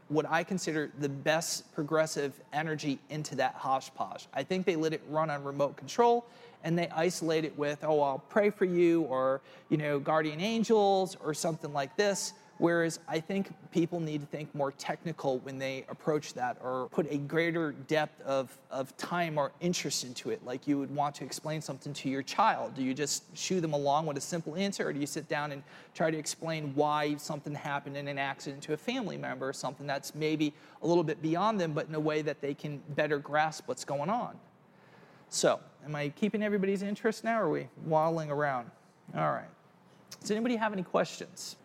what 0.08 0.26
I 0.28 0.44
consider 0.44 0.90
the 0.99 1.08
best 1.08 1.72
progressive 1.75 2.38
energy 2.52 2.99
into 3.08 3.34
that 3.37 3.54
hodgepodge. 3.54 4.28
I 4.34 4.42
think 4.42 4.66
they 4.66 4.76
let 4.76 4.92
it 4.92 5.02
run 5.08 5.30
on 5.30 5.42
remote 5.42 5.76
control 5.76 6.26
and 6.64 6.78
they 6.78 6.88
isolate 6.88 7.44
it 7.44 7.56
with, 7.58 7.82
oh, 7.82 8.00
I'll 8.00 8.22
pray 8.28 8.50
for 8.50 8.64
you 8.64 9.02
or, 9.02 9.40
you 9.68 9.76
know, 9.78 9.99
guardian 9.99 10.40
angels 10.40 11.16
or 11.25 11.34
something 11.34 11.72
like 11.72 11.96
this. 11.96 12.34
Whereas 12.62 13.00
I 13.09 13.19
think 13.19 13.52
people 13.73 13.99
need 13.99 14.21
to 14.21 14.26
think 14.28 14.54
more 14.54 14.71
technical 14.71 15.38
when 15.40 15.59
they 15.59 15.85
approach 15.88 16.33
that 16.35 16.59
or 16.62 16.87
put 16.92 17.11
a 17.11 17.19
greater 17.19 17.73
depth 17.73 18.21
of, 18.21 18.57
of 18.71 18.97
time 18.97 19.37
or 19.37 19.50
interest 19.61 20.04
into 20.04 20.31
it. 20.31 20.45
Like 20.45 20.69
you 20.69 20.78
would 20.78 20.95
want 20.95 21.16
to 21.16 21.25
explain 21.25 21.61
something 21.61 21.92
to 21.95 22.09
your 22.09 22.23
child. 22.23 22.76
Do 22.76 22.85
you 22.85 22.95
just 22.95 23.25
shoo 23.37 23.61
them 23.61 23.73
along 23.73 24.07
with 24.07 24.16
a 24.16 24.21
simple 24.21 24.54
answer 24.54 24.87
or 24.87 24.92
do 24.92 25.00
you 25.00 25.09
sit 25.09 25.28
down 25.28 25.50
and 25.50 25.64
try 25.92 26.12
to 26.12 26.16
explain 26.16 26.73
why 26.76 27.16
something 27.16 27.52
happened 27.52 27.97
in 27.97 28.07
an 28.07 28.16
accident 28.16 28.62
to 28.62 28.75
a 28.75 28.76
family 28.76 29.16
member 29.16 29.49
or 29.49 29.52
something 29.52 29.85
that's 29.85 30.14
maybe 30.14 30.54
a 30.83 30.87
little 30.87 31.02
bit 31.02 31.21
beyond 31.21 31.61
them, 31.61 31.73
but 31.73 31.88
in 31.88 31.97
a 31.97 32.00
way 32.00 32.23
that 32.23 32.40
they 32.40 32.54
can 32.54 32.81
better 32.90 33.19
grasp 33.19 33.66
what's 33.66 33.85
going 33.85 34.09
on? 34.09 34.38
So, 35.31 35.59
am 35.85 35.97
I 35.97 36.11
keeping 36.11 36.45
everybody's 36.45 36.85
interest 36.85 37.25
now 37.25 37.40
or 37.40 37.47
are 37.47 37.50
we 37.50 37.69
waddling 37.87 38.31
around? 38.31 38.71
All 39.16 39.33
right. 39.33 39.50
Does 40.21 40.31
anybody 40.31 40.54
have 40.54 40.73
any 40.73 40.85
questions? 40.85 41.57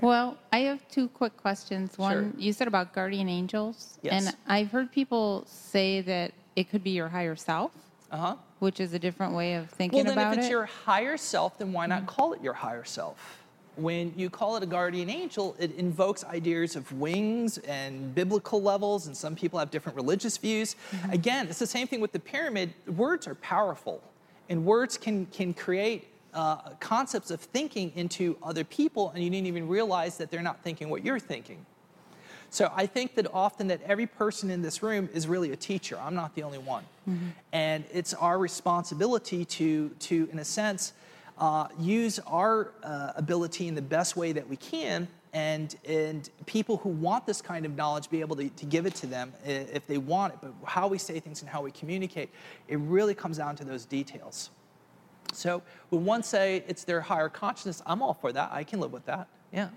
Well, 0.00 0.36
I 0.52 0.58
have 0.60 0.86
two 0.88 1.08
quick 1.08 1.36
questions. 1.36 1.96
One, 1.98 2.32
Sure. 2.32 2.40
you 2.40 2.52
said 2.52 2.68
about 2.68 2.92
guardian 2.92 3.28
angels. 3.28 3.98
Yes. 4.02 4.26
And 4.26 4.36
I've 4.46 4.70
heard 4.70 4.92
people 4.92 5.44
say 5.46 6.00
that 6.02 6.32
it 6.54 6.70
could 6.70 6.84
be 6.84 6.90
your 6.90 7.08
higher 7.08 7.36
self, 7.36 7.72
Uh 8.10 8.16
huh. 8.16 8.36
which 8.58 8.78
is 8.80 8.92
a 8.94 8.98
different 8.98 9.34
way 9.34 9.54
of 9.54 9.70
thinking 9.70 10.00
about 10.00 10.12
it. 10.12 10.16
Well, 10.16 10.24
then 10.24 10.32
if 10.34 10.38
it's 10.38 10.46
it. 10.48 10.50
your 10.50 10.66
higher 10.66 11.16
self, 11.16 11.58
then 11.58 11.72
why 11.72 11.86
not 11.86 12.06
call 12.06 12.32
it 12.34 12.42
your 12.42 12.52
higher 12.54 12.84
self? 12.84 13.42
When 13.76 14.14
you 14.16 14.30
call 14.30 14.56
it 14.56 14.62
a 14.62 14.66
guardian 14.66 15.10
angel, 15.10 15.54
it 15.58 15.74
invokes 15.76 16.24
ideas 16.24 16.76
of 16.76 16.90
wings 16.92 17.58
and 17.58 18.14
biblical 18.14 18.62
levels, 18.62 19.06
and 19.06 19.14
some 19.14 19.34
people 19.34 19.58
have 19.58 19.70
different 19.70 19.96
religious 19.96 20.38
views. 20.38 20.76
Again, 21.10 21.48
it's 21.48 21.58
the 21.58 21.66
same 21.66 21.86
thing 21.86 22.00
with 22.00 22.12
the 22.12 22.18
pyramid. 22.18 22.72
Words 22.86 23.26
are 23.26 23.34
powerful, 23.34 24.02
and 24.48 24.64
words 24.64 24.96
can, 24.96 25.26
can 25.26 25.52
create 25.52 26.06
uh, 26.36 26.56
concepts 26.80 27.30
of 27.30 27.40
thinking 27.40 27.90
into 27.96 28.36
other 28.42 28.62
people, 28.62 29.10
and 29.14 29.24
you 29.24 29.30
didn't 29.30 29.46
even 29.46 29.66
realize 29.66 30.18
that 30.18 30.30
they're 30.30 30.42
not 30.42 30.62
thinking 30.62 30.90
what 30.90 31.02
you're 31.02 31.18
thinking. 31.18 31.64
So 32.50 32.70
I 32.76 32.86
think 32.86 33.14
that 33.16 33.26
often 33.32 33.68
that 33.68 33.80
every 33.82 34.06
person 34.06 34.50
in 34.50 34.62
this 34.62 34.82
room 34.82 35.08
is 35.12 35.26
really 35.26 35.50
a 35.52 35.56
teacher. 35.56 35.98
I'm 35.98 36.14
not 36.14 36.34
the 36.34 36.42
only 36.42 36.58
one, 36.58 36.84
and 37.52 37.84
it's 37.90 38.14
our 38.14 38.38
responsibility 38.38 39.44
to, 39.46 39.88
to 39.88 40.28
in 40.30 40.38
a 40.38 40.44
sense, 40.44 40.92
uh, 41.38 41.68
use 41.78 42.18
our 42.26 42.72
uh, 42.84 43.12
ability 43.16 43.66
in 43.66 43.74
the 43.74 43.82
best 43.82 44.16
way 44.16 44.32
that 44.32 44.46
we 44.46 44.56
can, 44.56 45.08
and 45.32 45.74
and 45.88 46.28
people 46.44 46.76
who 46.76 46.90
want 46.90 47.26
this 47.26 47.40
kind 47.42 47.64
of 47.66 47.74
knowledge 47.74 48.10
be 48.10 48.20
able 48.20 48.36
to, 48.36 48.48
to 48.50 48.66
give 48.66 48.84
it 48.86 48.94
to 48.96 49.06
them 49.06 49.32
if 49.44 49.86
they 49.86 49.98
want 49.98 50.34
it. 50.34 50.38
But 50.42 50.52
how 50.64 50.86
we 50.86 50.98
say 50.98 51.18
things 51.18 51.40
and 51.40 51.50
how 51.50 51.62
we 51.62 51.70
communicate, 51.70 52.28
it 52.68 52.78
really 52.78 53.14
comes 53.14 53.38
down 53.38 53.56
to 53.56 53.64
those 53.64 53.86
details. 53.86 54.50
So 55.36 55.62
when 55.90 56.04
one 56.04 56.22
say 56.22 56.64
it's 56.66 56.84
their 56.84 57.00
higher 57.00 57.28
consciousness, 57.28 57.82
I'm 57.86 58.02
all 58.02 58.14
for 58.14 58.32
that. 58.32 58.50
I 58.52 58.64
can 58.64 58.80
live 58.80 58.92
with 58.92 59.04
that. 59.06 59.28
Yeah, 59.52 59.68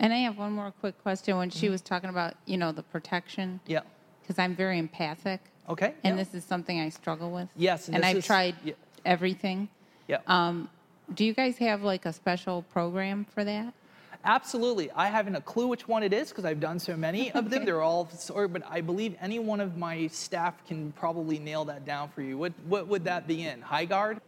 and 0.00 0.12
I 0.12 0.18
have 0.18 0.38
one 0.38 0.52
more 0.52 0.72
quick 0.80 1.00
question. 1.02 1.36
When 1.36 1.50
Mm-hmm. 1.50 1.58
she 1.58 1.68
was 1.68 1.80
talking 1.80 2.10
about, 2.10 2.34
you 2.46 2.56
know, 2.56 2.72
the 2.72 2.82
protection, 2.82 3.60
yeah. 3.66 3.80
because 4.22 4.38
I'm 4.38 4.54
very 4.54 4.78
empathic, 4.78 5.40
Okay. 5.68 5.94
and 6.04 6.16
yeah. 6.16 6.22
this 6.24 6.34
is 6.34 6.44
something 6.44 6.80
I 6.80 6.88
struggle 6.88 7.30
with. 7.30 7.48
Yes, 7.56 7.88
and 7.88 7.96
and 7.96 8.04
I've 8.04 8.18
is- 8.18 8.26
tried 8.26 8.54
yeah. 8.64 8.74
everything. 9.04 9.68
yeah. 10.06 10.18
Um, 10.26 10.68
do 11.14 11.24
you 11.24 11.32
guys 11.32 11.56
have 11.58 11.82
like 11.82 12.04
a 12.06 12.12
special 12.12 12.62
program 12.62 13.24
for 13.34 13.42
that? 13.44 13.72
Absolutely. 14.24 14.90
I 14.92 15.06
haven't 15.08 15.36
a 15.36 15.40
clue 15.40 15.68
which 15.68 15.86
one 15.88 16.02
it 16.02 16.12
is 16.12 16.28
because 16.28 16.44
I've 16.44 16.60
done 16.60 16.78
so 16.78 16.96
many 16.96 17.30
of 17.32 17.48
them. 17.50 17.64
They're 17.66 17.80
all 17.80 18.08
sort, 18.10 18.52
but 18.52 18.62
I 18.68 18.80
believe 18.80 19.14
any 19.20 19.38
one 19.38 19.60
of 19.60 19.76
my 19.78 20.06
staff 20.08 20.54
can 20.66 20.92
probably 20.92 21.38
nail 21.38 21.64
that 21.66 21.86
down 21.86 22.08
for 22.10 22.20
you. 22.20 22.36
What, 22.36 22.52
what 22.66 22.88
would 22.88 23.04
that 23.04 23.26
be 23.26 23.46
in? 23.46 23.62
High 23.62 23.84
guard? 23.86 24.20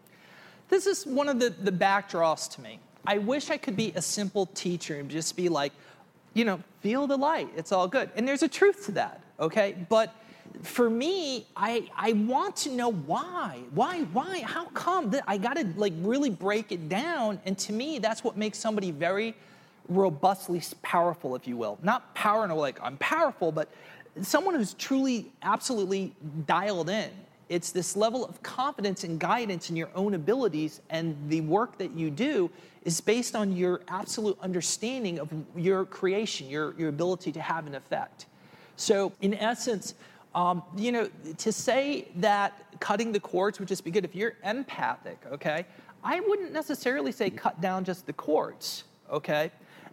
This 0.70 0.86
is 0.86 1.04
one 1.04 1.28
of 1.28 1.40
the, 1.40 1.50
the 1.50 1.72
backdrops 1.72 2.48
to 2.54 2.60
me. 2.60 2.78
I 3.06 3.18
wish 3.18 3.50
I 3.50 3.56
could 3.56 3.76
be 3.76 3.92
a 3.96 4.02
simple 4.02 4.46
teacher 4.46 4.96
and 5.00 5.10
just 5.10 5.36
be 5.36 5.48
like, 5.48 5.72
you 6.32 6.44
know, 6.44 6.60
feel 6.80 7.06
the 7.06 7.16
light. 7.16 7.48
It's 7.56 7.72
all 7.72 7.88
good. 7.88 8.10
And 8.14 8.26
there's 8.26 8.44
a 8.44 8.48
truth 8.48 8.86
to 8.86 8.92
that, 8.92 9.20
okay? 9.40 9.76
But 9.88 10.14
for 10.62 10.88
me, 10.88 11.46
I, 11.56 11.88
I 11.96 12.12
want 12.12 12.54
to 12.56 12.70
know 12.70 12.92
why. 12.92 13.60
Why? 13.74 14.02
Why? 14.12 14.42
How 14.42 14.66
come? 14.66 15.10
That 15.10 15.24
I 15.26 15.38
got 15.38 15.56
to 15.56 15.66
like 15.76 15.92
really 15.98 16.30
break 16.30 16.70
it 16.70 16.88
down. 16.88 17.40
And 17.46 17.58
to 17.58 17.72
me, 17.72 17.98
that's 17.98 18.22
what 18.22 18.36
makes 18.36 18.58
somebody 18.58 18.90
very 18.90 19.34
robustly 19.88 20.62
powerful, 20.82 21.34
if 21.34 21.48
you 21.48 21.56
will. 21.56 21.78
Not 21.82 22.14
power 22.14 22.44
in 22.44 22.50
a 22.50 22.54
like 22.54 22.78
I'm 22.80 22.96
powerful, 22.98 23.50
but 23.50 23.68
someone 24.22 24.54
who's 24.54 24.74
truly, 24.74 25.32
absolutely 25.42 26.14
dialed 26.46 26.90
in. 26.90 27.10
It's 27.50 27.72
this 27.72 27.96
level 27.96 28.24
of 28.24 28.40
confidence 28.44 29.02
and 29.02 29.18
guidance 29.18 29.70
in 29.70 29.76
your 29.76 29.90
own 29.96 30.14
abilities, 30.14 30.80
and 30.88 31.16
the 31.28 31.40
work 31.40 31.78
that 31.78 31.90
you 31.96 32.08
do 32.08 32.48
is 32.84 33.00
based 33.00 33.34
on 33.34 33.56
your 33.56 33.80
absolute 33.88 34.38
understanding 34.40 35.18
of 35.18 35.28
your 35.56 35.84
creation, 35.84 36.48
your, 36.48 36.74
your 36.78 36.88
ability 36.88 37.32
to 37.32 37.40
have 37.40 37.66
an 37.66 37.74
effect. 37.74 38.26
So, 38.76 39.12
in 39.20 39.34
essence, 39.34 39.94
um, 40.32 40.62
you 40.76 40.92
know, 40.92 41.10
to 41.38 41.50
say 41.50 42.06
that 42.16 42.78
cutting 42.78 43.10
the 43.10 43.18
cords 43.18 43.58
would 43.58 43.66
just 43.66 43.82
be 43.82 43.90
good 43.90 44.04
if 44.04 44.14
you're 44.14 44.36
empathic, 44.44 45.18
okay? 45.32 45.66
I 46.04 46.20
wouldn't 46.20 46.52
necessarily 46.52 47.10
say 47.10 47.30
cut 47.30 47.60
down 47.60 47.84
just 47.84 48.06
the 48.06 48.12
cords, 48.12 48.84
okay? 49.10 49.50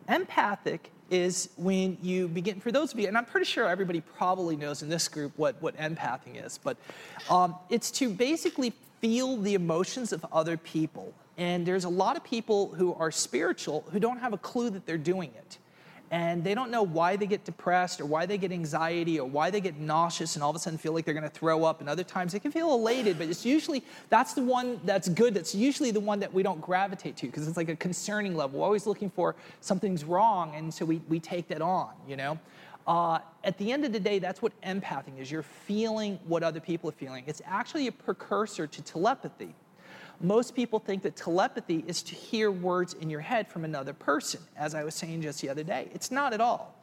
Empathic 0.08 0.92
is 1.10 1.50
when 1.58 1.98
you 2.02 2.28
begin, 2.28 2.60
for 2.60 2.72
those 2.72 2.94
of 2.94 3.00
you, 3.00 3.08
and 3.08 3.18
I'm 3.18 3.26
pretty 3.26 3.46
sure 3.46 3.68
everybody 3.68 4.02
probably 4.02 4.56
knows 4.56 4.82
in 4.82 4.90
this 4.90 5.08
group 5.08 5.34
what, 5.38 5.62
what 5.62 5.78
empathing 5.78 6.44
is, 6.46 6.58
but 6.58 6.78
um, 7.30 7.56
it's 7.70 7.92
to 7.92 8.10
basically 8.10 8.74
feel 9.02 9.38
the 9.38 9.54
emotions 9.54 10.12
of 10.12 10.26
other 10.32 10.58
people. 10.58 11.14
And 11.38 11.66
there's 11.66 11.84
a 11.84 11.90
lot 11.90 12.18
of 12.18 12.24
people 12.24 12.70
who 12.70 12.94
are 12.96 13.12
spiritual 13.12 13.86
who 13.92 14.00
don't 14.00 14.20
have 14.20 14.34
a 14.34 14.38
clue 14.38 14.70
that 14.72 14.86
they're 14.86 14.98
doing 14.98 15.32
it 15.38 15.58
and 16.10 16.44
they 16.44 16.56
don't 16.56 16.72
know 16.72 16.84
why 16.84 17.18
they 17.18 17.26
get 17.26 17.44
depressed 17.44 18.00
or 18.00 18.06
why 18.06 18.26
they 18.26 18.38
get 18.38 18.52
anxiety 18.52 19.20
or 19.20 19.28
why 19.28 19.50
they 19.50 19.60
get 19.60 19.78
nauseous 19.78 20.36
and 20.36 20.44
all 20.44 20.50
of 20.50 20.56
a 20.56 20.60
sudden 20.60 20.80
feel 20.80 20.94
like 20.94 21.04
they're 21.04 21.14
going 21.14 21.24
to 21.24 21.30
throw 21.30 21.66
up. 21.66 21.82
And 21.82 21.90
other 21.90 22.04
times 22.04 22.32
they 22.32 22.40
can 22.40 22.52
feel 22.52 22.74
elated 22.74 23.18
but 23.18 23.28
it's 23.28 23.46
usually 23.46 23.84
that's 24.10 24.34
the 24.34 24.42
one 24.42 24.80
that's 24.86 25.10
good. 25.10 25.34
That's 25.34 25.54
usually 25.54 25.92
the 25.92 26.00
one 26.00 26.20
that 26.22 26.34
we 26.34 26.44
don't 26.44 26.62
gravitate 26.62 27.18
to 27.18 27.26
because 27.26 27.48
it's 27.48 27.58
like 27.58 27.70
a 27.70 27.76
concerning 27.76 28.36
level. 28.36 28.60
We're 28.60 28.66
always 28.66 28.88
looking 28.88 29.10
for 29.10 29.36
something's 29.60 30.06
wrong 30.06 30.56
and 30.56 30.74
so 30.74 30.86
we, 30.86 31.02
we 31.10 31.20
take 31.20 31.48
that 31.50 31.62
on 31.62 31.90
you 32.08 32.16
know? 32.16 32.40
Uh, 32.88 33.20
at 33.44 33.58
the 33.58 33.74
end 33.74 33.84
of 33.84 33.92
the 33.92 34.00
day 34.00 34.18
that's 34.18 34.42
what 34.42 34.54
empathing 34.62 35.20
is. 35.20 35.30
You're 35.30 35.44
feeling 35.44 36.20
what 36.26 36.42
other 36.42 36.62
people 36.62 36.90
are 36.90 36.94
feeling. 36.94 37.26
It's 37.28 37.42
actually 37.46 37.88
a 37.88 37.92
precursor 37.92 38.66
to 38.66 38.82
telepathy 38.82 39.54
most 40.20 40.56
people 40.56 40.80
think 40.80 41.04
that 41.04 41.16
telepathy 41.16 41.84
is 41.88 42.02
to 42.04 42.16
hear 42.16 42.52
words 42.52 42.94
in 42.96 43.10
your 43.10 43.22
head 43.22 43.48
from 43.48 43.64
another 43.64 43.94
person, 43.94 44.42
as 44.56 44.74
I 44.74 44.84
was 44.84 44.96
saying 44.96 45.22
just 45.22 45.42
the 45.42 45.50
other 45.50 45.64
day. 45.64 45.90
It's 45.94 46.12
not 46.12 46.34
at 46.34 46.42
all. 46.42 46.74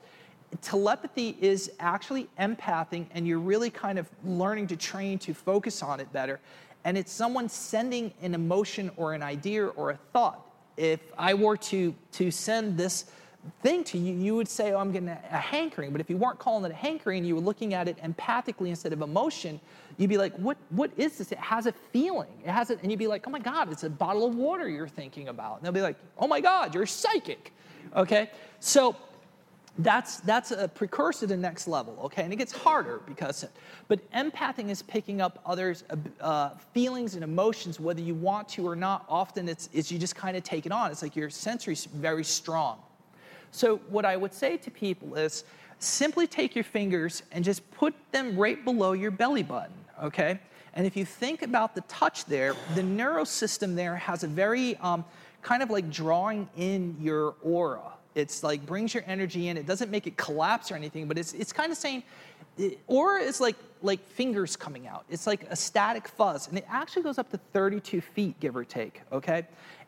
Telepathy 0.63 1.37
is 1.41 1.73
actually 1.81 2.29
empathing, 2.39 3.07
and 3.13 3.27
you're 3.27 3.41
really 3.41 3.71
kind 3.71 3.99
of 3.99 4.09
learning 4.25 4.69
to 4.69 4.77
train 4.77 5.19
to 5.21 5.35
focus 5.35 5.83
on 5.83 5.99
it 5.99 6.13
better. 6.13 6.41
And 6.85 6.97
it's 6.97 7.13
someone 7.13 7.49
sending 7.49 8.13
an 8.23 8.35
emotion 8.35 8.91
or 8.97 9.15
an 9.15 9.23
idea 9.23 9.67
or 9.67 9.91
a 9.91 9.97
thought. 10.13 10.41
If 10.77 11.01
I 11.19 11.35
were 11.35 11.57
to, 11.57 11.95
to 12.13 12.31
send 12.31 12.77
this 12.77 13.07
thing 13.63 13.85
to 13.85 13.99
you, 13.99 14.15
you 14.15 14.37
would 14.37 14.49
say, 14.49 14.73
Oh, 14.73 14.79
I'm 14.79 14.93
getting 14.93 15.09
a, 15.09 15.21
a 15.31 15.39
hankering. 15.39 15.93
But 15.93 16.01
if 16.01 16.11
you 16.11 16.17
weren't 16.17 16.39
calling 16.39 16.65
it 16.65 16.73
a 16.73 16.77
hankering, 16.77 17.25
you 17.25 17.35
were 17.35 17.41
looking 17.41 17.75
at 17.75 17.89
it 17.89 17.99
empathically 17.99 18.69
instead 18.69 18.93
of 18.93 19.03
emotion, 19.03 19.61
you'd 19.97 20.11
be 20.11 20.19
like, 20.19 20.35
What, 20.37 20.57
what 20.71 20.91
is 20.97 21.19
this? 21.19 21.33
It 21.33 21.39
has 21.39 21.67
a 21.67 21.73
feeling. 21.73 22.31
It 22.45 22.51
has 22.51 22.71
it, 22.71 22.81
and 22.83 22.91
you'd 22.91 22.99
be 22.99 23.07
like, 23.07 23.27
Oh 23.27 23.31
my 23.31 23.39
God, 23.39 23.71
it's 23.71 23.85
a 23.85 23.91
bottle 23.91 24.27
of 24.27 24.35
water 24.35 24.69
you're 24.69 24.89
thinking 24.89 25.29
about. 25.29 25.57
And 25.57 25.65
they'll 25.65 25.73
be 25.73 25.83
like, 25.83 25.97
Oh 26.19 26.27
my 26.27 26.41
God, 26.41 26.75
you're 26.75 26.87
psychic. 26.87 27.53
Okay? 27.97 28.31
So 28.61 28.97
that's 29.79 30.19
that's 30.21 30.53
a 30.53 30.69
precursor 30.69 31.27
to 31.27 31.37
next 31.37 31.67
level 31.67 31.99
okay 32.05 32.23
and 32.23 32.33
it 32.33 32.37
gets 32.37 32.53
harder 32.53 33.01
because 33.07 33.45
but 33.89 33.99
empathing 34.13 34.69
is 34.69 34.83
picking 34.83 35.21
up 35.21 35.41
others 35.45 35.83
uh, 36.21 36.51
feelings 36.73 37.17
and 37.17 37.25
emotions 37.25 37.81
whether 37.81 38.01
you 38.01 38.15
want 38.15 38.49
to 38.49 38.65
or 38.65 38.77
not 38.77 39.05
often 39.09 39.49
it's, 39.49 39.69
it's 39.73 39.91
you 39.91 39.99
just 39.99 40.15
kind 40.15 40.37
of 40.37 40.45
take 40.45 40.65
it 40.65 40.71
on 40.71 40.93
it's 40.93 41.03
like 41.03 41.17
your 41.17 41.29
sensory's 41.29 41.87
very 41.87 42.23
strong 42.23 42.79
so 43.55 43.77
what 43.89 44.05
i 44.05 44.17
would 44.17 44.35
say 44.35 44.57
to 44.57 44.71
people 44.71 45.15
is 45.15 45.45
simply 45.79 46.27
take 46.27 46.55
your 46.55 46.65
fingers 46.65 47.23
and 47.33 47.45
just 47.45 47.69
put 47.73 47.95
them 48.13 48.37
right 48.37 48.65
below 48.65 48.93
your 48.93 49.11
belly 49.11 49.43
button 49.43 49.75
okay 50.03 50.39
and 50.75 50.87
if 50.87 50.97
you 50.97 51.05
think 51.05 51.43
about 51.43 51.75
the 51.75 51.81
touch 51.83 52.25
there 52.25 52.55
the 52.75 52.83
neurosystem 52.83 53.75
there 53.75 53.97
has 53.97 54.25
a 54.25 54.29
very 54.29 54.77
um, 54.79 55.05
kind 55.43 55.63
of 55.63 55.71
like 55.71 55.91
drawing 55.91 56.49
in 56.57 56.97
your 57.01 57.35
aura 57.43 57.93
it's 58.15 58.43
like 58.43 58.65
brings 58.65 58.95
your 58.95 59.03
energy 59.07 59.49
in. 59.49 59.57
It 59.57 59.67
doesn't 59.67 59.91
make 59.91 60.07
it 60.07 60.17
collapse 60.17 60.71
or 60.71 60.77
anything, 60.77 61.09
but 61.09 61.19
it's, 61.19 61.33
it's 61.33 61.53
kind 61.53 61.73
of 61.73 61.79
saying, 61.79 62.05
it- 62.57 62.79
aura 62.87 63.21
is 63.21 63.41
like 63.41 63.57
like 63.83 64.07
fingers 64.09 64.57
coming 64.57 64.87
out. 64.87 65.05
It's 65.11 65.27
like 65.27 65.47
a 65.51 65.57
static 65.57 66.09
fuzz, 66.09 66.49
and 66.49 66.57
it 66.57 66.65
actually 66.71 67.03
goes 67.03 67.19
up 67.19 67.31
to 67.33 67.39
32 67.53 68.01
feet, 68.01 68.39
give 68.41 68.57
or 68.57 68.65
take. 68.65 69.03
Okay, 69.13 69.45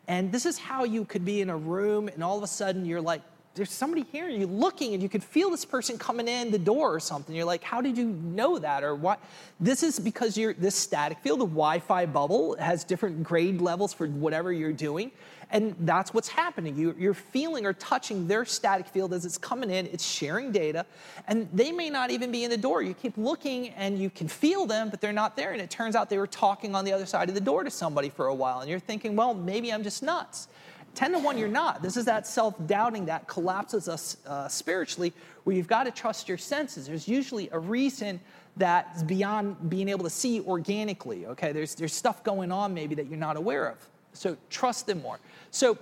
and 0.07 0.31
this 0.31 0.45
is 0.45 0.57
how 0.57 0.83
you 0.83 1.05
could 1.05 1.25
be 1.25 1.41
in 1.41 1.49
a 1.49 1.57
room, 1.57 2.07
and 2.07 2.23
all 2.23 2.37
of 2.37 2.43
a 2.43 2.47
sudden 2.47 2.85
you're 2.85 3.01
like, 3.01 3.21
there's 3.57 3.71
somebody 3.71 4.05
here, 4.11 4.29
and 4.29 4.37
you're 4.37 4.47
looking, 4.47 4.93
and 4.93 5.03
you 5.03 5.09
could 5.09 5.23
feel 5.23 5.49
this 5.49 5.65
person 5.65 5.97
coming 5.97 6.27
in 6.27 6.51
the 6.51 6.59
door 6.59 6.93
or 6.93 6.99
something. 6.99 7.35
You're 7.35 7.45
like, 7.45 7.63
how 7.63 7.81
did 7.81 7.97
you 7.97 8.05
know 8.05 8.57
that, 8.59 8.83
or 8.83 8.95
what? 8.95 9.19
This 9.59 9.83
is 9.83 9.99
because 9.99 10.37
you're 10.37 10.53
this 10.53 10.75
static 10.75 11.19
field, 11.19 11.39
the 11.39 11.45
Wi-Fi 11.45 12.05
bubble 12.05 12.55
has 12.57 12.83
different 12.83 13.23
grade 13.23 13.59
levels 13.59 13.93
for 13.93 14.07
whatever 14.07 14.53
you're 14.53 14.71
doing. 14.71 15.11
And 15.49 15.75
that's 15.79 16.13
what's 16.13 16.27
happening. 16.27 16.75
You, 16.75 16.93
you're 16.99 17.13
feeling 17.13 17.65
or 17.65 17.71
touching 17.73 18.27
their 18.27 18.43
static 18.43 18.85
field 18.87 19.13
as 19.13 19.25
it's 19.25 19.37
coming 19.37 19.69
in, 19.69 19.85
it's 19.87 20.05
sharing 20.05 20.51
data, 20.51 20.85
and 21.27 21.47
they 21.53 21.71
may 21.71 21.89
not 21.89 22.11
even 22.11 22.31
be 22.31 22.43
in 22.43 22.49
the 22.49 22.57
door. 22.57 22.81
You 22.81 22.93
keep 22.93 23.17
looking 23.17 23.69
and 23.69 23.97
you 23.97 24.09
can 24.09 24.27
feel 24.27 24.65
them, 24.65 24.89
but 24.89 24.99
they're 24.99 25.13
not 25.13 25.37
there. 25.37 25.53
And 25.53 25.61
it 25.61 25.69
turns 25.69 25.95
out 25.95 26.09
they 26.09 26.17
were 26.17 26.27
talking 26.27 26.75
on 26.75 26.83
the 26.83 26.91
other 26.91 27.05
side 27.05 27.29
of 27.29 27.35
the 27.35 27.41
door 27.41 27.63
to 27.63 27.71
somebody 27.71 28.09
for 28.09 28.27
a 28.27 28.35
while. 28.35 28.59
And 28.59 28.69
you're 28.69 28.79
thinking, 28.79 29.15
well, 29.15 29.33
maybe 29.33 29.71
I'm 29.71 29.83
just 29.83 30.03
nuts. 30.03 30.49
10 30.97 31.11
to 31.11 31.19
1, 31.19 31.37
you're 31.37 31.47
not. 31.47 31.83
This 31.83 31.95
is 31.95 32.05
that 32.05 32.25
self 32.25 32.55
doubting 32.65 33.05
that 33.05 33.27
collapses 33.27 33.87
us 33.87 34.17
uh, 34.25 34.47
spiritually, 34.47 35.13
where 35.43 35.55
you've 35.55 35.67
got 35.67 35.83
to 35.83 35.91
trust 35.91 36.27
your 36.27 36.39
senses. 36.39 36.87
There's 36.87 37.07
usually 37.07 37.49
a 37.51 37.59
reason 37.59 38.19
that's 38.57 39.03
beyond 39.03 39.69
being 39.69 39.89
able 39.89 40.03
to 40.05 40.09
see 40.09 40.41
organically, 40.41 41.27
okay? 41.27 41.51
There's, 41.51 41.75
there's 41.75 41.93
stuff 41.93 42.23
going 42.23 42.51
on 42.51 42.73
maybe 42.73 42.95
that 42.95 43.05
you're 43.05 43.19
not 43.19 43.37
aware 43.37 43.67
of. 43.67 43.77
So 44.13 44.35
trust 44.49 44.87
them 44.87 45.03
more. 45.03 45.19
So 45.51 45.77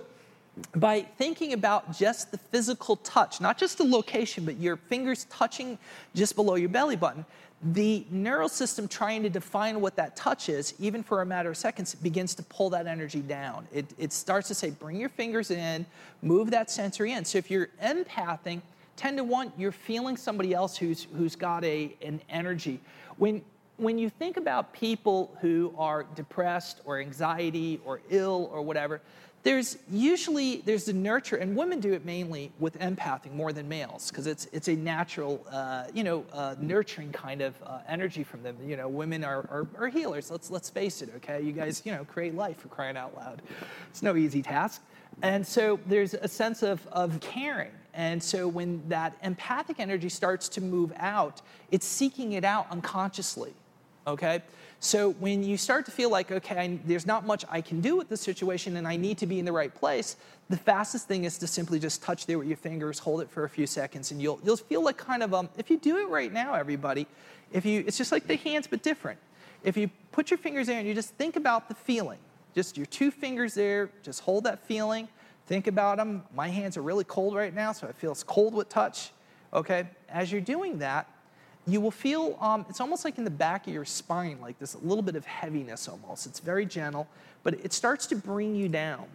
by 0.74 1.00
thinking 1.00 1.54
about 1.54 1.96
just 1.96 2.30
the 2.30 2.36
physical 2.36 2.96
touch, 2.96 3.40
not 3.40 3.56
just 3.56 3.78
the 3.78 3.84
location, 3.84 4.44
but 4.44 4.58
your 4.58 4.76
fingers 4.76 5.24
touching 5.30 5.78
just 6.14 6.36
below 6.36 6.56
your 6.56 6.68
belly 6.68 6.96
button, 6.96 7.24
the 7.62 8.06
neural 8.10 8.48
system 8.48 8.86
trying 8.86 9.22
to 9.22 9.30
define 9.30 9.80
what 9.80 9.96
that 9.96 10.14
touch 10.14 10.48
is, 10.48 10.74
even 10.78 11.02
for 11.02 11.22
a 11.22 11.26
matter 11.26 11.50
of 11.50 11.56
seconds, 11.56 11.94
begins 11.94 12.34
to 12.34 12.42
pull 12.42 12.70
that 12.70 12.86
energy 12.86 13.20
down. 13.20 13.66
It, 13.72 13.86
it 13.98 14.12
starts 14.12 14.48
to 14.48 14.54
say, 14.54 14.70
bring 14.70 15.00
your 15.00 15.08
fingers 15.08 15.50
in, 15.50 15.86
move 16.22 16.50
that 16.50 16.70
sensory 16.70 17.12
in. 17.12 17.24
So 17.24 17.38
if 17.38 17.50
you're 17.50 17.68
empathing, 17.82 18.60
10 18.96 19.16
to 19.16 19.24
1, 19.24 19.52
you're 19.56 19.72
feeling 19.72 20.16
somebody 20.16 20.54
else 20.54 20.76
who's, 20.76 21.06
who's 21.16 21.36
got 21.36 21.64
a, 21.64 21.94
an 22.02 22.20
energy. 22.28 22.80
When, 23.16 23.42
when 23.78 23.98
you 23.98 24.10
think 24.10 24.36
about 24.36 24.72
people 24.72 25.36
who 25.40 25.74
are 25.78 26.04
depressed 26.14 26.80
or 26.84 27.00
anxiety 27.00 27.80
or 27.84 28.00
ill 28.10 28.50
or 28.52 28.62
whatever, 28.62 29.00
there's 29.46 29.78
usually 29.88 30.56
there's 30.64 30.86
the 30.86 30.92
nurture, 30.92 31.36
and 31.36 31.54
women 31.54 31.78
do 31.78 31.92
it 31.92 32.04
mainly 32.04 32.50
with 32.58 32.76
empathing 32.80 33.32
more 33.32 33.52
than 33.52 33.68
males 33.68 34.10
because 34.10 34.26
it's 34.26 34.46
it's 34.46 34.66
a 34.66 34.74
natural, 34.74 35.46
uh, 35.52 35.84
you 35.94 36.02
know, 36.02 36.24
uh, 36.32 36.56
nurturing 36.58 37.12
kind 37.12 37.40
of 37.40 37.54
uh, 37.62 37.78
energy 37.86 38.24
from 38.24 38.42
them. 38.42 38.56
You 38.66 38.76
know, 38.76 38.88
women 38.88 39.22
are, 39.22 39.46
are, 39.48 39.68
are 39.78 39.86
healers. 39.86 40.32
Let's 40.32 40.50
let's 40.50 40.68
face 40.68 41.00
it. 41.00 41.12
Okay, 41.18 41.42
you 41.42 41.52
guys, 41.52 41.82
you 41.84 41.92
know, 41.92 42.04
create 42.04 42.34
life 42.34 42.58
for 42.58 42.66
crying 42.66 42.96
out 42.96 43.14
loud. 43.14 43.40
It's 43.88 44.02
no 44.02 44.16
easy 44.16 44.42
task, 44.42 44.82
and 45.22 45.46
so 45.46 45.78
there's 45.86 46.14
a 46.14 46.26
sense 46.26 46.64
of 46.64 46.84
of 46.88 47.20
caring. 47.20 47.70
And 47.94 48.20
so 48.20 48.48
when 48.48 48.82
that 48.88 49.16
empathic 49.22 49.78
energy 49.78 50.08
starts 50.08 50.48
to 50.50 50.60
move 50.60 50.92
out, 50.96 51.40
it's 51.70 51.86
seeking 51.86 52.32
it 52.32 52.44
out 52.44 52.66
unconsciously 52.72 53.54
okay? 54.06 54.42
So 54.78 55.12
when 55.12 55.42
you 55.42 55.56
start 55.56 55.86
to 55.86 55.90
feel 55.90 56.10
like, 56.10 56.30
okay, 56.30 56.58
I, 56.58 56.78
there's 56.84 57.06
not 57.06 57.26
much 57.26 57.44
I 57.48 57.60
can 57.60 57.80
do 57.80 57.96
with 57.96 58.08
this 58.08 58.20
situation 58.20 58.76
and 58.76 58.86
I 58.86 58.96
need 58.96 59.18
to 59.18 59.26
be 59.26 59.38
in 59.38 59.44
the 59.44 59.52
right 59.52 59.74
place, 59.74 60.16
the 60.48 60.56
fastest 60.56 61.08
thing 61.08 61.24
is 61.24 61.38
to 61.38 61.46
simply 61.46 61.78
just 61.78 62.02
touch 62.02 62.26
there 62.26 62.38
with 62.38 62.46
your 62.46 62.58
fingers, 62.58 62.98
hold 62.98 63.20
it 63.20 63.30
for 63.30 63.44
a 63.44 63.48
few 63.48 63.66
seconds, 63.66 64.10
and 64.10 64.20
you'll, 64.20 64.38
you'll 64.44 64.56
feel 64.56 64.84
like 64.84 64.96
kind 64.96 65.22
of, 65.22 65.34
um, 65.34 65.48
if 65.56 65.70
you 65.70 65.78
do 65.78 65.98
it 65.98 66.08
right 66.08 66.32
now, 66.32 66.54
everybody, 66.54 67.06
if 67.52 67.64
you, 67.64 67.82
it's 67.86 67.98
just 67.98 68.12
like 68.12 68.26
the 68.26 68.36
hands, 68.36 68.66
but 68.66 68.82
different. 68.82 69.18
If 69.64 69.76
you 69.76 69.90
put 70.12 70.30
your 70.30 70.38
fingers 70.38 70.66
there 70.66 70.78
and 70.78 70.86
you 70.86 70.94
just 70.94 71.14
think 71.14 71.36
about 71.36 71.68
the 71.68 71.74
feeling, 71.74 72.18
just 72.54 72.76
your 72.76 72.86
two 72.86 73.10
fingers 73.10 73.54
there, 73.54 73.90
just 74.02 74.20
hold 74.20 74.44
that 74.44 74.64
feeling, 74.66 75.08
think 75.46 75.66
about 75.66 75.96
them. 75.96 76.22
My 76.34 76.48
hands 76.48 76.76
are 76.76 76.82
really 76.82 77.04
cold 77.04 77.34
right 77.34 77.54
now, 77.54 77.72
so 77.72 77.86
it 77.86 77.96
feels 77.96 78.22
cold 78.22 78.54
with 78.54 78.68
touch, 78.68 79.10
okay? 79.52 79.88
As 80.08 80.30
you're 80.30 80.40
doing 80.40 80.78
that, 80.78 81.08
you 81.66 81.80
will 81.80 81.90
feel 81.90 82.38
um, 82.40 82.64
it's 82.68 82.80
almost 82.80 83.04
like 83.04 83.18
in 83.18 83.24
the 83.24 83.30
back 83.30 83.66
of 83.66 83.72
your 83.72 83.84
spine, 83.84 84.38
like 84.40 84.58
this 84.58 84.76
little 84.82 85.02
bit 85.02 85.16
of 85.16 85.24
heaviness 85.26 85.88
almost. 85.88 86.26
It's 86.26 86.38
very 86.38 86.64
gentle, 86.64 87.08
but 87.42 87.54
it 87.54 87.72
starts 87.72 88.06
to 88.06 88.16
bring 88.16 88.54
you 88.54 88.68
down, 88.68 89.06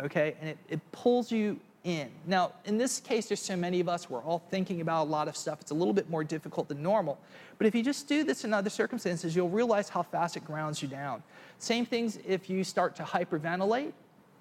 okay? 0.00 0.34
And 0.40 0.50
it, 0.50 0.58
it 0.68 0.92
pulls 0.92 1.30
you 1.30 1.58
in. 1.84 2.10
Now, 2.26 2.52
in 2.64 2.78
this 2.78 3.00
case, 3.00 3.28
there's 3.28 3.40
so 3.40 3.56
many 3.56 3.80
of 3.80 3.88
us, 3.88 4.10
we're 4.10 4.22
all 4.22 4.42
thinking 4.50 4.80
about 4.80 5.04
a 5.04 5.10
lot 5.10 5.28
of 5.28 5.36
stuff. 5.36 5.60
It's 5.60 5.70
a 5.70 5.74
little 5.74 5.94
bit 5.94 6.10
more 6.10 6.24
difficult 6.24 6.68
than 6.68 6.82
normal. 6.82 7.18
But 7.58 7.66
if 7.66 7.74
you 7.74 7.82
just 7.82 8.08
do 8.08 8.24
this 8.24 8.44
in 8.44 8.52
other 8.52 8.70
circumstances, 8.70 9.34
you'll 9.36 9.48
realize 9.48 9.88
how 9.88 10.02
fast 10.02 10.36
it 10.36 10.44
grounds 10.44 10.82
you 10.82 10.88
down. 10.88 11.22
Same 11.58 11.86
things 11.86 12.18
if 12.26 12.50
you 12.50 12.64
start 12.64 12.96
to 12.96 13.02
hyperventilate 13.02 13.92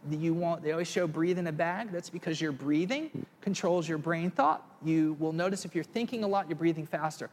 you 0.10 0.58
they 0.62 0.72
always 0.72 0.88
show 0.88 1.08
breathe 1.08 1.38
in 1.38 1.48
a 1.48 1.52
bag. 1.52 1.92
That's 1.92 2.10
because 2.10 2.40
your 2.40 2.52
breathing 2.52 3.26
controls 3.42 3.88
your 3.88 3.98
brain 3.98 4.32
thought. 4.32 4.66
You 4.84 5.18
will 5.20 5.34
notice 5.34 5.66
if 5.66 5.76
you're 5.76 5.84
thinking 5.84 6.24
a 6.24 6.28
lot 6.28 6.48
you're 6.48 6.56
breathing 6.56 6.86
faster. 6.86 7.30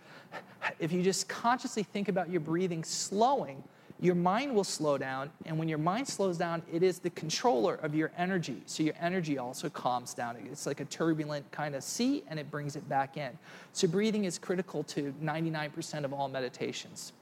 If 0.78 0.92
you 0.92 1.02
just 1.02 1.28
consciously 1.28 1.84
think 1.84 2.08
about 2.08 2.28
your 2.28 2.40
breathing 2.40 2.82
slowing 2.82 3.62
your 4.00 4.14
mind 4.14 4.54
will 4.54 4.64
slow 4.64 4.98
down. 4.98 5.30
And 5.46 5.58
when 5.58 5.68
your 5.68 5.78
mind 5.78 6.06
slows 6.06 6.36
down 6.36 6.62
it 6.70 6.82
is 6.82 6.98
the 6.98 7.10
controller 7.10 7.76
of 7.76 7.94
your 7.94 8.12
energy. 8.16 8.62
So 8.66 8.82
your 8.82 8.94
energy 9.00 9.38
also 9.38 9.70
calms 9.70 10.12
down. 10.12 10.36
It's 10.50 10.66
like 10.66 10.80
a 10.80 10.84
turbulent 10.84 11.50
kind 11.50 11.74
of 11.74 11.82
sea 11.82 12.22
and 12.28 12.38
it 12.38 12.50
brings 12.50 12.76
it 12.76 12.86
back 12.88 13.16
in. 13.16 13.30
So 13.72 13.88
breathing 13.88 14.24
is 14.24 14.38
critical 14.38 14.82
to 14.84 15.14
99% 15.22 16.04
of 16.04 16.12
all 16.12 16.28
meditations. 16.28 17.12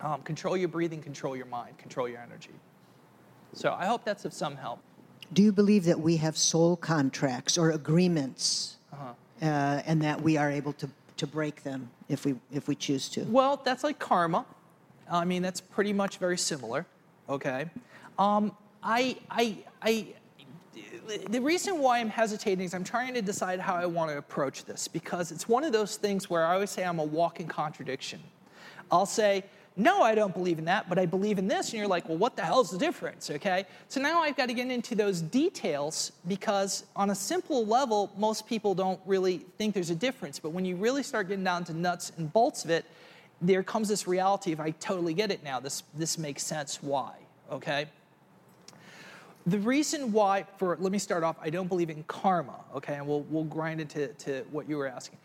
Um, 0.00 0.22
control 0.22 0.56
your 0.56 0.68
breathing 0.68 1.00
control 1.00 1.36
your 1.36 1.46
mind 1.46 1.78
control 1.78 2.08
your 2.08 2.18
energy 2.18 2.50
so 3.54 3.74
I 3.78 3.86
hope 3.86 4.04
that's 4.04 4.24
of 4.24 4.32
some 4.32 4.56
help. 4.56 4.80
Do 5.32 5.42
you 5.42 5.52
believe 5.52 5.84
that 5.84 5.98
we 6.00 6.16
have 6.18 6.36
soul 6.36 6.76
contracts 6.76 7.56
or 7.58 7.70
agreements, 7.70 8.76
Uh-huh. 8.92 9.12
uh, 9.42 9.82
and 9.86 10.02
that 10.02 10.20
we 10.20 10.36
are 10.36 10.50
able 10.50 10.72
to, 10.74 10.88
to 11.16 11.26
break 11.26 11.62
them 11.62 11.88
if 12.08 12.24
we 12.24 12.34
if 12.52 12.68
we 12.68 12.74
choose 12.74 13.08
to? 13.10 13.24
Well, 13.24 13.60
that's 13.64 13.82
like 13.84 13.98
karma. 13.98 14.44
I 15.10 15.24
mean, 15.24 15.42
that's 15.42 15.60
pretty 15.60 15.92
much 15.92 16.18
very 16.18 16.38
similar. 16.38 16.86
Okay. 17.28 17.66
Um, 18.18 18.52
I, 18.82 19.16
I, 19.30 19.56
I, 19.82 20.06
the 21.28 21.40
reason 21.40 21.78
why 21.78 21.98
I'm 22.00 22.08
hesitating 22.08 22.64
is 22.64 22.74
I'm 22.74 22.84
trying 22.84 23.14
to 23.14 23.22
decide 23.22 23.60
how 23.60 23.74
I 23.74 23.86
want 23.86 24.10
to 24.10 24.18
approach 24.18 24.64
this 24.64 24.88
because 24.88 25.32
it's 25.32 25.48
one 25.48 25.64
of 25.64 25.72
those 25.72 25.96
things 25.96 26.28
where 26.30 26.46
I 26.46 26.54
always 26.54 26.70
say 26.70 26.84
I'm 26.84 26.98
a 27.00 27.04
walking 27.04 27.48
contradiction. 27.48 28.20
I'll 28.90 29.06
say, 29.06 29.44
no, 29.76 30.02
I 30.02 30.14
don't 30.14 30.32
believe 30.32 30.60
in 30.60 30.66
that, 30.66 30.88
but 30.88 31.00
I 31.00 31.06
believe 31.06 31.38
in 31.38 31.48
this. 31.48 31.70
And 31.70 31.78
you're 31.78 31.88
like, 31.88 32.08
well, 32.08 32.18
what 32.18 32.36
the 32.36 32.42
hell's 32.42 32.70
the 32.70 32.78
difference? 32.78 33.28
Okay. 33.28 33.64
So 33.88 34.00
now 34.00 34.22
I've 34.22 34.36
got 34.36 34.46
to 34.46 34.54
get 34.54 34.70
into 34.70 34.94
those 34.94 35.20
details 35.20 36.12
because, 36.28 36.84
on 36.94 37.10
a 37.10 37.14
simple 37.14 37.66
level, 37.66 38.12
most 38.16 38.46
people 38.46 38.74
don't 38.76 39.00
really 39.04 39.38
think 39.58 39.74
there's 39.74 39.90
a 39.90 39.96
difference. 39.96 40.38
But 40.38 40.50
when 40.50 40.64
you 40.64 40.76
really 40.76 41.02
start 41.02 41.26
getting 41.26 41.42
down 41.42 41.64
to 41.64 41.74
nuts 41.74 42.12
and 42.16 42.32
bolts 42.32 42.64
of 42.64 42.70
it, 42.70 42.84
there 43.42 43.64
comes 43.64 43.88
this 43.88 44.06
reality 44.06 44.52
of 44.52 44.60
I 44.60 44.70
totally 44.70 45.12
get 45.12 45.32
it 45.32 45.42
now. 45.42 45.58
This, 45.58 45.82
this 45.92 46.18
makes 46.18 46.44
sense. 46.44 46.80
Why? 46.80 47.14
Okay. 47.50 47.86
The 49.46 49.58
reason 49.58 50.12
why, 50.12 50.46
for 50.56 50.76
let 50.80 50.92
me 50.92 50.98
start 50.98 51.24
off, 51.24 51.36
I 51.42 51.50
don't 51.50 51.68
believe 51.68 51.90
in 51.90 52.02
karma, 52.04 52.60
okay, 52.76 52.94
and 52.94 53.06
we'll, 53.06 53.22
we'll 53.22 53.44
grind 53.44 53.78
into 53.78 54.08
to 54.08 54.42
what 54.50 54.66
you 54.68 54.78
were 54.78 54.86
asking 54.86 55.18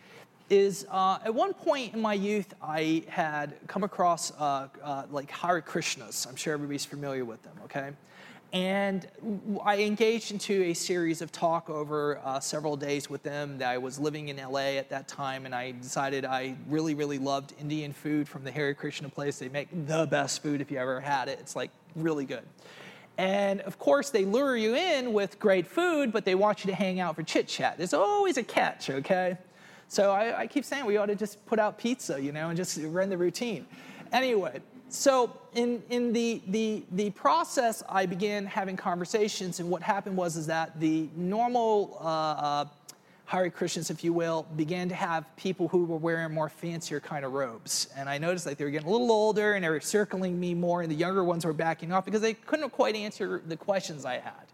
is 0.50 0.86
uh, 0.90 1.20
at 1.24 1.34
one 1.34 1.54
point 1.54 1.94
in 1.94 2.02
my 2.02 2.14
youth, 2.14 2.54
I 2.62 3.04
had 3.08 3.56
come 3.68 3.84
across 3.84 4.32
uh, 4.32 4.68
uh, 4.84 5.04
like 5.12 5.32
Hare 5.32 5.62
Krishnas. 5.62 6.28
I'm 6.28 6.36
sure 6.36 6.54
everybody's 6.54 6.86
familiar 6.86 7.26
with 7.26 7.42
them, 7.44 7.54
okay? 7.66 7.92
And 8.52 9.08
I 9.64 9.78
engaged 9.78 10.32
into 10.32 10.64
a 10.64 10.74
series 10.74 11.22
of 11.22 11.32
talk 11.32 11.70
over 11.70 12.20
uh, 12.24 12.40
several 12.40 12.76
days 12.76 13.08
with 13.08 13.22
them. 13.22 13.62
I 13.64 13.78
was 13.78 14.00
living 14.00 14.30
in 14.30 14.38
LA 14.38 14.78
at 14.78 14.90
that 14.90 15.08
time, 15.08 15.46
and 15.46 15.54
I 15.54 15.72
decided 15.72 16.26
I 16.26 16.56
really, 16.68 16.96
really 16.96 17.20
loved 17.20 17.54
Indian 17.60 17.94
food 17.94 18.28
from 18.28 18.44
the 18.44 18.52
Hare 18.52 18.74
Krishna 18.74 19.08
place. 19.08 19.38
They 19.38 19.50
make 19.50 19.68
the 19.86 20.08
best 20.08 20.42
food 20.42 20.62
if 20.62 20.72
you 20.72 20.80
ever 20.80 21.00
had 21.00 21.28
it. 21.28 21.38
It's 21.40 21.56
like 21.56 21.70
really 21.96 22.26
good. 22.26 22.44
And 23.20 23.62
of 23.62 23.78
course, 23.78 24.10
they 24.10 24.26
lure 24.26 24.58
you 24.58 24.76
in 24.76 25.14
with 25.14 25.40
great 25.40 25.68
food, 25.68 26.12
but 26.12 26.26
they 26.26 26.36
want 26.36 26.64
you 26.64 26.72
to 26.72 26.76
hang 26.76 27.00
out 27.00 27.18
for 27.18 27.24
chit 27.24 27.48
chat. 27.48 27.78
There's 27.78 27.94
always 27.94 28.38
a 28.38 28.44
catch, 28.44 28.90
okay? 28.90 29.38
So 29.90 30.12
I, 30.12 30.42
I, 30.42 30.48
keep 30.48 30.64
saying 30.64 30.86
we 30.86 30.98
ought 30.98 31.08
to 31.08 31.16
just 31.16 31.44
put 31.48 31.58
out 31.58 31.80
pizza, 31.80 32.22
you 32.22 32.32
know, 32.32 32.50
and 32.50 32.56
just 32.56 32.80
run 32.84 33.10
the 33.10 33.18
routine. 33.18 33.66
Anyway, 34.14 34.62
so 34.88 35.36
in, 35.56 35.82
in 35.90 36.14
the, 36.14 36.44
the, 36.48 36.84
the 36.92 37.10
process, 37.10 37.82
I 37.90 38.06
began 38.06 38.46
having 38.46 38.78
conversations, 38.78 39.60
and 39.60 39.68
what 39.68 39.82
happened 39.82 40.16
was 40.16 40.38
is 40.38 40.46
that 40.46 40.80
the 40.80 41.10
normal 41.16 41.98
uh, 42.02 42.06
uh, 42.06 42.66
Krishnas, 43.32 43.90
if 43.90 44.04
you 44.04 44.14
will, 44.14 44.46
began 44.56 44.90
to 44.90 44.96
have 44.96 45.26
people 45.36 45.68
who 45.68 45.86
were 45.86 45.98
wearing 45.98 46.36
more 46.36 46.50
fancier 46.50 47.00
kind 47.00 47.26
of 47.26 47.34
robes. 47.34 47.88
And 47.96 48.08
I 48.08 48.20
noticed 48.20 48.46
like 48.46 48.58
they 48.58 48.66
were 48.66 48.72
getting 48.72 48.88
a 48.88 48.92
little 48.92 49.12
older 49.12 49.54
and 49.54 49.64
they 49.64 49.70
were 49.70 49.80
circling 49.80 50.40
me 50.40 50.54
more, 50.54 50.84
and 50.84 50.92
the 50.92 50.96
younger 50.96 51.24
ones 51.24 51.46
were 51.46 51.54
backing 51.54 51.92
off 51.92 52.06
because 52.06 52.22
they 52.22 52.36
couldn't 52.36 52.70
quite 52.70 52.96
answer 52.96 53.42
the 53.48 53.58
questions 53.58 54.06
I 54.06 54.20
had. 54.20 54.49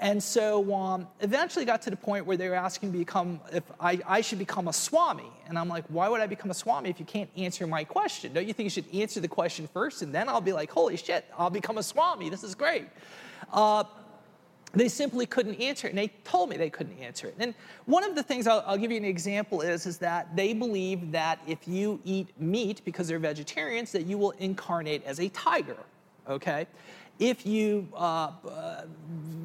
And 0.00 0.22
so 0.22 0.72
um, 0.74 1.08
eventually 1.20 1.64
got 1.64 1.82
to 1.82 1.90
the 1.90 1.96
point 1.96 2.24
where 2.24 2.36
they 2.36 2.48
were 2.48 2.54
asking 2.54 2.92
me 2.92 3.00
become, 3.00 3.40
if 3.52 3.64
I, 3.80 3.98
I 4.06 4.20
should 4.20 4.38
become 4.38 4.68
a 4.68 4.72
Swami. 4.72 5.30
And 5.48 5.58
I'm 5.58 5.68
like, 5.68 5.84
why 5.88 6.08
would 6.08 6.20
I 6.20 6.26
become 6.26 6.50
a 6.50 6.54
Swami 6.54 6.88
if 6.88 7.00
you 7.00 7.06
can't 7.06 7.30
answer 7.36 7.66
my 7.66 7.82
question? 7.82 8.32
Don't 8.32 8.46
you 8.46 8.52
think 8.52 8.66
you 8.66 8.70
should 8.70 8.94
answer 8.94 9.18
the 9.18 9.28
question 9.28 9.68
first 9.72 10.02
and 10.02 10.14
then 10.14 10.28
I'll 10.28 10.40
be 10.40 10.52
like, 10.52 10.70
holy 10.70 10.96
shit, 10.96 11.24
I'll 11.36 11.50
become 11.50 11.78
a 11.78 11.82
Swami. 11.82 12.30
This 12.30 12.44
is 12.44 12.54
great. 12.54 12.86
Uh, 13.52 13.84
they 14.74 14.88
simply 14.88 15.24
couldn't 15.24 15.54
answer 15.56 15.86
it, 15.86 15.90
and 15.90 15.98
they 15.98 16.08
told 16.24 16.50
me 16.50 16.56
they 16.56 16.68
couldn't 16.68 16.98
answer 16.98 17.26
it. 17.26 17.34
And 17.38 17.54
one 17.86 18.04
of 18.04 18.14
the 18.14 18.22
things 18.22 18.46
I'll, 18.46 18.62
I'll, 18.66 18.76
give 18.76 18.90
you 18.90 18.98
an 18.98 19.04
example 19.04 19.62
is, 19.62 19.86
is 19.86 19.96
that 19.98 20.36
they 20.36 20.52
believe 20.52 21.10
that 21.12 21.40
if 21.46 21.66
you 21.66 22.00
eat 22.04 22.28
meat 22.38 22.82
because 22.84 23.08
they're 23.08 23.18
vegetarians, 23.18 23.92
that 23.92 24.04
you 24.04 24.18
will 24.18 24.32
incarnate 24.32 25.04
as 25.04 25.20
a 25.20 25.30
tiger. 25.30 25.78
Okay, 26.28 26.66
if 27.18 27.44
you, 27.44 27.88
uh, 27.94 28.30
uh, 28.48 28.82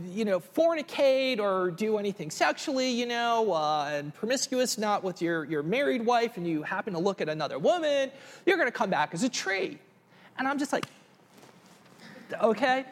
you 0.07 0.25
know, 0.25 0.39
fornicate 0.39 1.39
or 1.39 1.71
do 1.71 1.97
anything 1.97 2.29
sexually, 2.29 2.89
you 2.89 3.05
know, 3.05 3.51
uh, 3.53 3.89
and 3.91 4.13
promiscuous, 4.13 4.77
not 4.77 5.03
with 5.03 5.21
your, 5.21 5.45
your 5.45 5.63
married 5.63 6.05
wife, 6.05 6.37
and 6.37 6.47
you 6.47 6.61
happen 6.61 6.93
to 6.93 6.99
look 6.99 7.19
at 7.19 7.29
another 7.29 7.57
woman, 7.57 8.11
you're 8.45 8.57
going 8.57 8.67
to 8.67 8.77
come 8.77 8.89
back 8.89 9.13
as 9.13 9.23
a 9.23 9.29
tree. 9.29 9.79
And 10.37 10.47
I'm 10.47 10.59
just 10.59 10.71
like, 10.71 10.85
okay. 12.41 12.85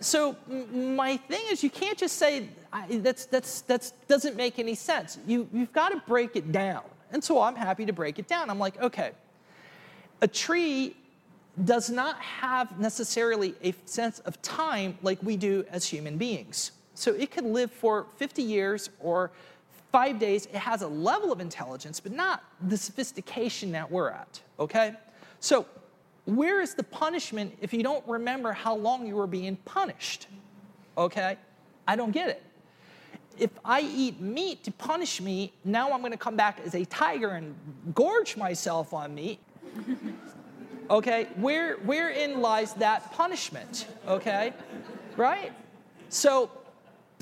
So 0.00 0.36
my 0.72 1.16
thing 1.16 1.42
is, 1.50 1.62
you 1.62 1.70
can't 1.70 1.98
just 1.98 2.16
say 2.16 2.48
that's 2.88 3.26
that's 3.26 3.60
that's 3.62 3.90
doesn't 4.08 4.34
make 4.34 4.58
any 4.58 4.74
sense. 4.74 5.18
You 5.26 5.46
you've 5.52 5.72
got 5.74 5.90
to 5.90 6.02
break 6.06 6.36
it 6.36 6.52
down. 6.52 6.82
And 7.12 7.22
so 7.22 7.42
I'm 7.42 7.56
happy 7.56 7.84
to 7.84 7.92
break 7.92 8.18
it 8.18 8.26
down. 8.26 8.48
I'm 8.48 8.58
like, 8.58 8.80
okay, 8.80 9.10
a 10.22 10.28
tree 10.28 10.96
does 11.64 11.90
not 11.90 12.18
have 12.20 12.78
necessarily 12.78 13.54
a 13.62 13.74
sense 13.84 14.18
of 14.20 14.40
time 14.42 14.96
like 15.02 15.22
we 15.22 15.36
do 15.36 15.64
as 15.70 15.86
human 15.86 16.16
beings. 16.16 16.72
So 16.94 17.12
it 17.14 17.30
could 17.30 17.44
live 17.44 17.70
for 17.70 18.06
50 18.16 18.42
years 18.42 18.90
or 19.00 19.30
five 19.92 20.18
days. 20.18 20.46
It 20.46 20.56
has 20.56 20.82
a 20.82 20.88
level 20.88 21.32
of 21.32 21.40
intelligence, 21.40 22.00
but 22.00 22.12
not 22.12 22.44
the 22.68 22.76
sophistication 22.76 23.72
that 23.72 23.90
we're 23.90 24.10
at, 24.10 24.40
okay? 24.58 24.94
So 25.40 25.66
where 26.26 26.60
is 26.60 26.74
the 26.74 26.82
punishment 26.82 27.56
if 27.60 27.72
you 27.72 27.82
don't 27.82 28.06
remember 28.06 28.52
how 28.52 28.74
long 28.74 29.06
you 29.06 29.16
were 29.16 29.26
being 29.26 29.56
punished? 29.64 30.28
Okay? 30.96 31.36
I 31.88 31.96
don't 31.96 32.12
get 32.12 32.28
it. 32.28 32.42
If 33.38 33.50
I 33.64 33.80
eat 33.80 34.20
meat 34.20 34.64
to 34.64 34.70
punish 34.72 35.20
me, 35.20 35.52
now 35.64 35.92
I'm 35.92 36.00
going 36.00 36.12
to 36.12 36.18
come 36.18 36.36
back 36.36 36.60
as 36.64 36.74
a 36.74 36.84
tiger 36.84 37.30
and 37.30 37.54
gorge 37.94 38.36
myself 38.36 38.92
on 38.92 39.14
meat. 39.14 39.40
Okay, 40.90 41.28
where 41.36 41.76
wherein 41.76 42.40
lies 42.40 42.74
that 42.74 43.12
punishment? 43.12 43.86
Okay, 44.08 44.52
right? 45.16 45.52
So 46.08 46.50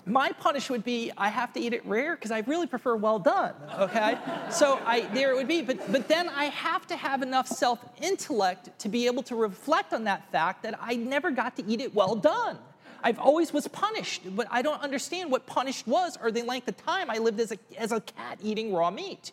my 0.06 0.32
punish 0.32 0.70
would 0.70 0.84
be 0.84 1.12
I 1.18 1.28
have 1.28 1.52
to 1.52 1.60
eat 1.60 1.74
it 1.74 1.84
rare 1.84 2.16
because 2.16 2.30
I 2.30 2.38
really 2.40 2.66
prefer 2.66 2.96
well 2.96 3.18
done. 3.18 3.52
Okay, 3.78 4.16
so 4.50 4.80
I 4.86 5.02
there 5.12 5.32
it 5.32 5.36
would 5.36 5.48
be, 5.48 5.60
but 5.60 5.92
but 5.92 6.08
then 6.08 6.30
I 6.30 6.44
have 6.44 6.86
to 6.86 6.96
have 6.96 7.22
enough 7.22 7.46
self 7.46 7.78
intellect 8.00 8.70
to 8.78 8.88
be 8.88 9.06
able 9.06 9.22
to 9.24 9.36
reflect 9.36 9.92
on 9.92 10.04
that 10.04 10.32
fact 10.32 10.62
that 10.62 10.78
I 10.80 10.96
never 10.96 11.30
got 11.30 11.54
to 11.56 11.66
eat 11.66 11.82
it 11.82 11.94
well 11.94 12.16
done. 12.16 12.56
I've 13.02 13.18
always 13.18 13.52
was 13.52 13.68
punished, 13.68 14.22
but 14.34 14.48
I 14.50 14.62
don't 14.62 14.82
understand 14.82 15.30
what 15.30 15.46
punished 15.46 15.86
was 15.86 16.18
or 16.20 16.32
the 16.32 16.42
length 16.42 16.68
of 16.68 16.76
time 16.78 17.10
I 17.10 17.18
lived 17.18 17.38
as 17.38 17.52
a 17.52 17.58
as 17.76 17.92
a 17.92 18.00
cat 18.00 18.38
eating 18.42 18.72
raw 18.72 18.90
meat. 18.90 19.32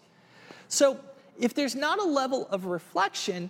So 0.67 0.99
if 1.39 1.53
there's 1.53 1.75
not 1.75 1.99
a 1.99 2.03
level 2.03 2.47
of 2.49 2.65
reflection 2.65 3.49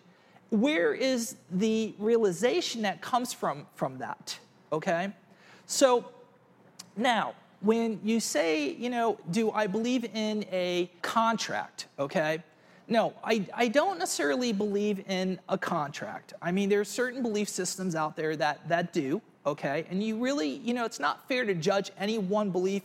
where 0.49 0.93
is 0.93 1.35
the 1.51 1.93
realization 1.99 2.81
that 2.83 3.01
comes 3.01 3.33
from 3.33 3.65
from 3.75 3.97
that 3.97 4.37
okay? 4.71 5.11
So 5.65 6.05
now 6.95 7.33
when 7.61 7.99
you 8.03 8.19
say 8.19 8.71
you 8.73 8.89
know 8.89 9.17
do 9.31 9.51
i 9.51 9.65
believe 9.65 10.05
in 10.13 10.45
a 10.51 10.89
contract 11.01 11.87
okay? 11.97 12.43
No 12.87 13.13
I, 13.23 13.45
I 13.53 13.67
don't 13.67 13.97
necessarily 13.97 14.53
believe 14.53 15.03
in 15.09 15.39
a 15.49 15.57
contract. 15.57 16.33
I 16.41 16.51
mean 16.51 16.69
there 16.69 16.79
are 16.79 16.85
certain 16.85 17.21
belief 17.23 17.49
systems 17.49 17.95
out 17.95 18.15
there 18.15 18.35
that 18.35 18.67
that 18.69 18.93
do 18.93 19.21
okay? 19.45 19.85
And 19.89 20.03
you 20.03 20.17
really 20.17 20.49
you 20.49 20.73
know 20.73 20.85
it's 20.85 20.99
not 20.99 21.27
fair 21.27 21.45
to 21.45 21.53
judge 21.55 21.91
any 21.99 22.17
one 22.17 22.51
belief 22.51 22.83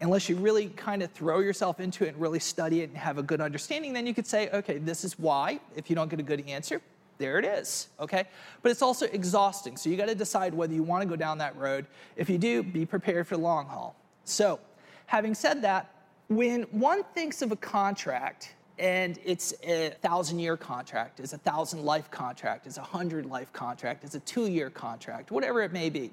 unless 0.00 0.28
you 0.28 0.34
really 0.36 0.68
kind 0.70 1.02
of 1.02 1.12
throw 1.12 1.38
yourself 1.38 1.78
into 1.78 2.04
it 2.04 2.08
and 2.08 2.20
really 2.20 2.40
study 2.40 2.80
it 2.80 2.88
and 2.88 2.96
have 2.96 3.18
a 3.18 3.22
good 3.22 3.40
understanding. 3.40 3.92
Then 3.92 4.06
you 4.06 4.14
could 4.14 4.26
say 4.26 4.48
okay 4.50 4.78
this 4.78 5.04
is 5.04 5.18
why 5.18 5.60
if 5.76 5.90
you 5.90 5.96
don't 5.96 6.08
get 6.08 6.18
a 6.18 6.24
good 6.24 6.48
answer 6.48 6.80
there 7.22 7.38
it 7.38 7.44
is, 7.44 7.88
okay? 8.00 8.24
But 8.62 8.72
it's 8.72 8.82
also 8.82 9.06
exhausting, 9.06 9.76
so 9.76 9.88
you 9.88 9.96
gotta 9.96 10.14
decide 10.14 10.52
whether 10.52 10.74
you 10.74 10.82
wanna 10.82 11.06
go 11.06 11.14
down 11.14 11.38
that 11.38 11.56
road. 11.56 11.86
If 12.16 12.28
you 12.28 12.36
do, 12.36 12.64
be 12.64 12.84
prepared 12.84 13.28
for 13.28 13.36
the 13.36 13.42
long 13.42 13.66
haul. 13.66 13.94
So, 14.24 14.58
having 15.06 15.34
said 15.34 15.62
that, 15.62 15.88
when 16.28 16.62
one 16.64 17.04
thinks 17.14 17.40
of 17.40 17.52
a 17.52 17.56
contract, 17.56 18.54
and 18.78 19.20
it's 19.24 19.54
a 19.62 19.90
thousand 20.02 20.40
year 20.40 20.56
contract, 20.56 21.20
it's 21.20 21.32
a 21.32 21.38
thousand 21.38 21.84
life 21.84 22.10
contract, 22.10 22.66
it's 22.66 22.78
a 22.78 22.82
hundred 22.82 23.26
life 23.26 23.52
contract, 23.52 24.02
it's 24.02 24.16
a 24.16 24.20
two 24.20 24.46
year 24.46 24.68
contract, 24.68 25.30
whatever 25.30 25.62
it 25.62 25.72
may 25.72 25.90
be. 25.90 26.10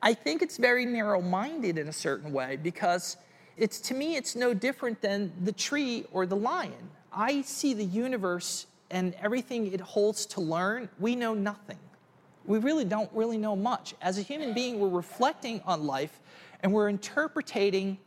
I 0.00 0.14
think 0.14 0.42
it's 0.42 0.58
very 0.58 0.86
narrow 0.86 1.20
minded 1.20 1.76
in 1.76 1.88
a 1.88 1.92
certain 1.92 2.32
way 2.32 2.56
because 2.56 3.16
it's 3.56 3.80
to 3.80 3.94
me, 3.94 4.14
it's 4.14 4.36
no 4.36 4.54
different 4.54 5.00
than 5.00 5.32
the 5.42 5.52
tree 5.52 6.04
or 6.12 6.24
the 6.26 6.36
lion. 6.36 6.90
I 7.12 7.42
see 7.42 7.74
the 7.74 7.84
universe 7.84 8.66
and 8.94 9.12
everything 9.20 9.72
it 9.72 9.80
holds 9.80 10.24
to 10.24 10.40
learn, 10.40 10.88
we 11.00 11.16
know 11.16 11.34
nothing. 11.34 11.78
We 12.46 12.58
really 12.58 12.84
don't 12.84 13.10
really 13.12 13.36
know 13.36 13.56
much. 13.56 13.92
As 14.00 14.18
a 14.18 14.22
human 14.22 14.54
being, 14.54 14.78
we're 14.78 14.88
reflecting 14.88 15.60
on 15.66 15.84
life 15.84 16.20
and 16.60 16.72
we're 16.72 16.88
interpreting 16.88 17.98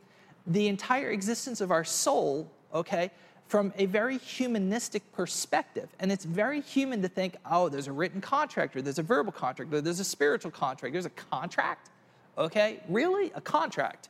the 0.47 0.69
entire 0.69 1.09
existence 1.09 1.59
of 1.59 1.71
our 1.71 1.83
soul, 1.83 2.49
okay, 2.73 3.11
from 3.47 3.73
a 3.77 3.85
very 3.85 4.17
humanistic 4.17 5.11
perspective. 5.11 5.89
And 5.99 6.09
it's 6.09 6.23
very 6.23 6.61
human 6.61 7.01
to 7.01 7.09
think, 7.09 7.35
oh, 7.51 7.67
there's 7.67 7.87
a 7.87 7.91
written 7.91 8.21
contract, 8.21 8.73
or 8.77 8.81
there's 8.81 8.99
a 8.99 9.03
verbal 9.03 9.33
contract, 9.33 9.73
or 9.73 9.81
there's 9.81 9.99
a 9.99 10.05
spiritual 10.05 10.51
contract. 10.51 10.93
There's 10.93 11.05
a 11.05 11.09
contract, 11.09 11.89
okay? 12.37 12.79
Really? 12.87 13.31
A 13.35 13.41
contract, 13.41 14.07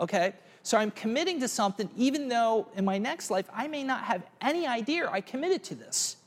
okay? 0.00 0.34
So 0.68 0.76
I'm 0.76 0.90
committing 0.90 1.40
to 1.40 1.48
something 1.48 1.88
even 1.96 2.28
though 2.28 2.66
in 2.76 2.84
my 2.84 2.98
next 2.98 3.30
life 3.30 3.48
I 3.54 3.66
may 3.68 3.82
not 3.82 4.02
have 4.02 4.26
any 4.42 4.66
idea 4.66 5.08
I 5.10 5.22
committed 5.22 5.64
to 5.64 5.74
this. 5.74 6.18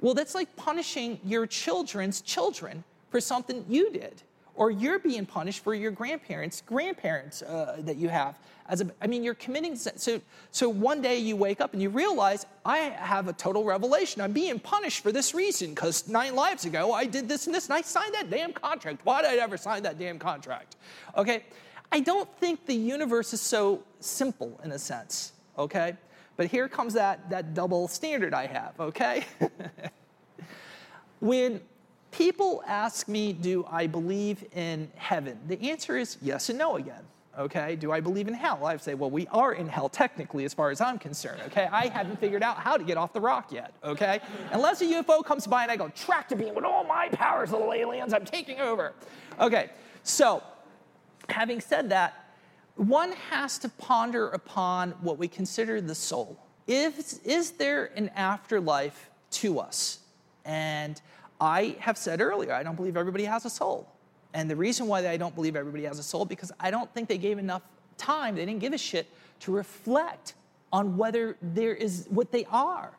Well, 0.00 0.14
that's 0.14 0.34
like 0.34 0.56
punishing 0.56 1.20
your 1.24 1.46
children's 1.46 2.20
children 2.20 2.82
for 3.10 3.20
something 3.20 3.64
you 3.68 3.92
did. 3.92 4.20
Or 4.56 4.72
you're 4.72 4.98
being 4.98 5.24
punished 5.26 5.62
for 5.62 5.76
your 5.76 5.92
grandparents' 5.92 6.60
grandparents 6.60 7.42
uh, 7.42 7.76
that 7.84 7.94
you 7.94 8.08
have. 8.08 8.36
As 8.68 8.80
a, 8.80 8.90
I 9.00 9.06
mean, 9.06 9.22
you're 9.22 9.34
committing. 9.34 9.76
So, 9.76 10.20
so 10.50 10.68
one 10.68 11.00
day 11.00 11.18
you 11.18 11.36
wake 11.36 11.60
up 11.60 11.72
and 11.72 11.80
you 11.80 11.88
realize 11.88 12.46
I 12.64 12.78
have 12.78 13.28
a 13.28 13.32
total 13.32 13.62
revelation. 13.62 14.20
I'm 14.20 14.32
being 14.32 14.58
punished 14.58 15.04
for 15.04 15.12
this 15.12 15.34
reason 15.34 15.70
because 15.70 16.08
nine 16.08 16.34
lives 16.34 16.64
ago 16.64 16.92
I 16.92 17.04
did 17.04 17.28
this 17.28 17.46
and 17.46 17.54
this, 17.54 17.66
and 17.66 17.74
I 17.74 17.82
signed 17.82 18.14
that 18.14 18.28
damn 18.28 18.52
contract. 18.52 19.02
Why 19.04 19.22
did 19.22 19.30
I 19.30 19.36
ever 19.36 19.56
sign 19.56 19.84
that 19.84 20.00
damn 20.00 20.18
contract? 20.18 20.74
Okay, 21.16 21.44
I 21.90 22.00
don't 22.00 22.28
think 22.38 22.66
the 22.66 22.74
universe 22.74 23.32
is 23.32 23.40
so 23.40 23.82
simple 24.00 24.60
in 24.62 24.72
a 24.72 24.78
sense, 24.78 25.32
okay? 25.58 25.96
But 26.36 26.46
here 26.46 26.68
comes 26.68 26.94
that, 26.94 27.30
that 27.30 27.54
double 27.54 27.88
standard 27.88 28.34
I 28.34 28.46
have, 28.46 28.78
okay? 28.78 29.24
when 31.20 31.60
people 32.10 32.62
ask 32.66 33.08
me, 33.08 33.32
do 33.32 33.66
I 33.70 33.86
believe 33.86 34.44
in 34.54 34.90
heaven? 34.96 35.38
The 35.48 35.70
answer 35.70 35.96
is 35.96 36.18
yes 36.20 36.48
and 36.48 36.58
no 36.58 36.76
again. 36.76 37.02
Okay, 37.38 37.76
do 37.76 37.92
I 37.92 38.00
believe 38.00 38.26
in 38.26 38.34
hell? 38.34 38.66
I 38.66 38.76
say, 38.78 38.94
well, 38.94 39.10
we 39.10 39.28
are 39.28 39.52
in 39.52 39.68
hell 39.68 39.88
technically, 39.88 40.44
as 40.44 40.52
far 40.52 40.70
as 40.70 40.80
I'm 40.80 40.98
concerned. 40.98 41.40
Okay, 41.46 41.68
I 41.70 41.86
haven't 41.86 42.18
figured 42.18 42.42
out 42.42 42.56
how 42.56 42.76
to 42.76 42.82
get 42.82 42.96
off 42.96 43.12
the 43.12 43.20
rock 43.20 43.52
yet. 43.52 43.72
Okay, 43.84 44.18
unless 44.50 44.80
a 44.80 44.86
UFO 44.86 45.24
comes 45.24 45.46
by 45.46 45.62
and 45.62 45.70
I 45.70 45.76
go 45.76 45.88
tractor 45.90 46.34
beam 46.34 46.56
with 46.56 46.64
all 46.64 46.82
my 46.82 47.08
powers, 47.10 47.52
little 47.52 47.72
aliens, 47.72 48.12
I'm 48.12 48.24
taking 48.24 48.58
over. 48.58 48.92
Okay, 49.40 49.70
so 50.02 50.42
Having 51.28 51.60
said 51.60 51.90
that, 51.90 52.24
one 52.76 53.12
has 53.30 53.58
to 53.58 53.68
ponder 53.68 54.28
upon 54.28 54.92
what 55.00 55.18
we 55.18 55.28
consider 55.28 55.80
the 55.80 55.94
soul. 55.94 56.38
Is, 56.66 57.20
is 57.24 57.52
there 57.52 57.86
an 57.96 58.10
afterlife 58.14 59.10
to 59.32 59.58
us? 59.58 59.98
And 60.44 61.00
I 61.40 61.76
have 61.80 61.98
said 61.98 62.20
earlier, 62.20 62.52
I 62.52 62.62
don't 62.62 62.76
believe 62.76 62.96
everybody 62.96 63.24
has 63.24 63.44
a 63.44 63.50
soul. 63.50 63.88
And 64.34 64.50
the 64.50 64.56
reason 64.56 64.86
why 64.86 65.06
I 65.08 65.16
don't 65.16 65.34
believe 65.34 65.56
everybody 65.56 65.84
has 65.84 65.98
a 65.98 66.02
soul, 66.02 66.24
because 66.24 66.52
I 66.60 66.70
don't 66.70 66.92
think 66.92 67.08
they 67.08 67.18
gave 67.18 67.38
enough 67.38 67.62
time, 67.96 68.36
they 68.36 68.44
didn't 68.44 68.60
give 68.60 68.72
a 68.72 68.78
shit 68.78 69.06
to 69.40 69.52
reflect 69.52 70.34
on 70.72 70.96
whether 70.96 71.36
there 71.40 71.74
is 71.74 72.06
what 72.10 72.30
they 72.30 72.44
are. 72.46 72.92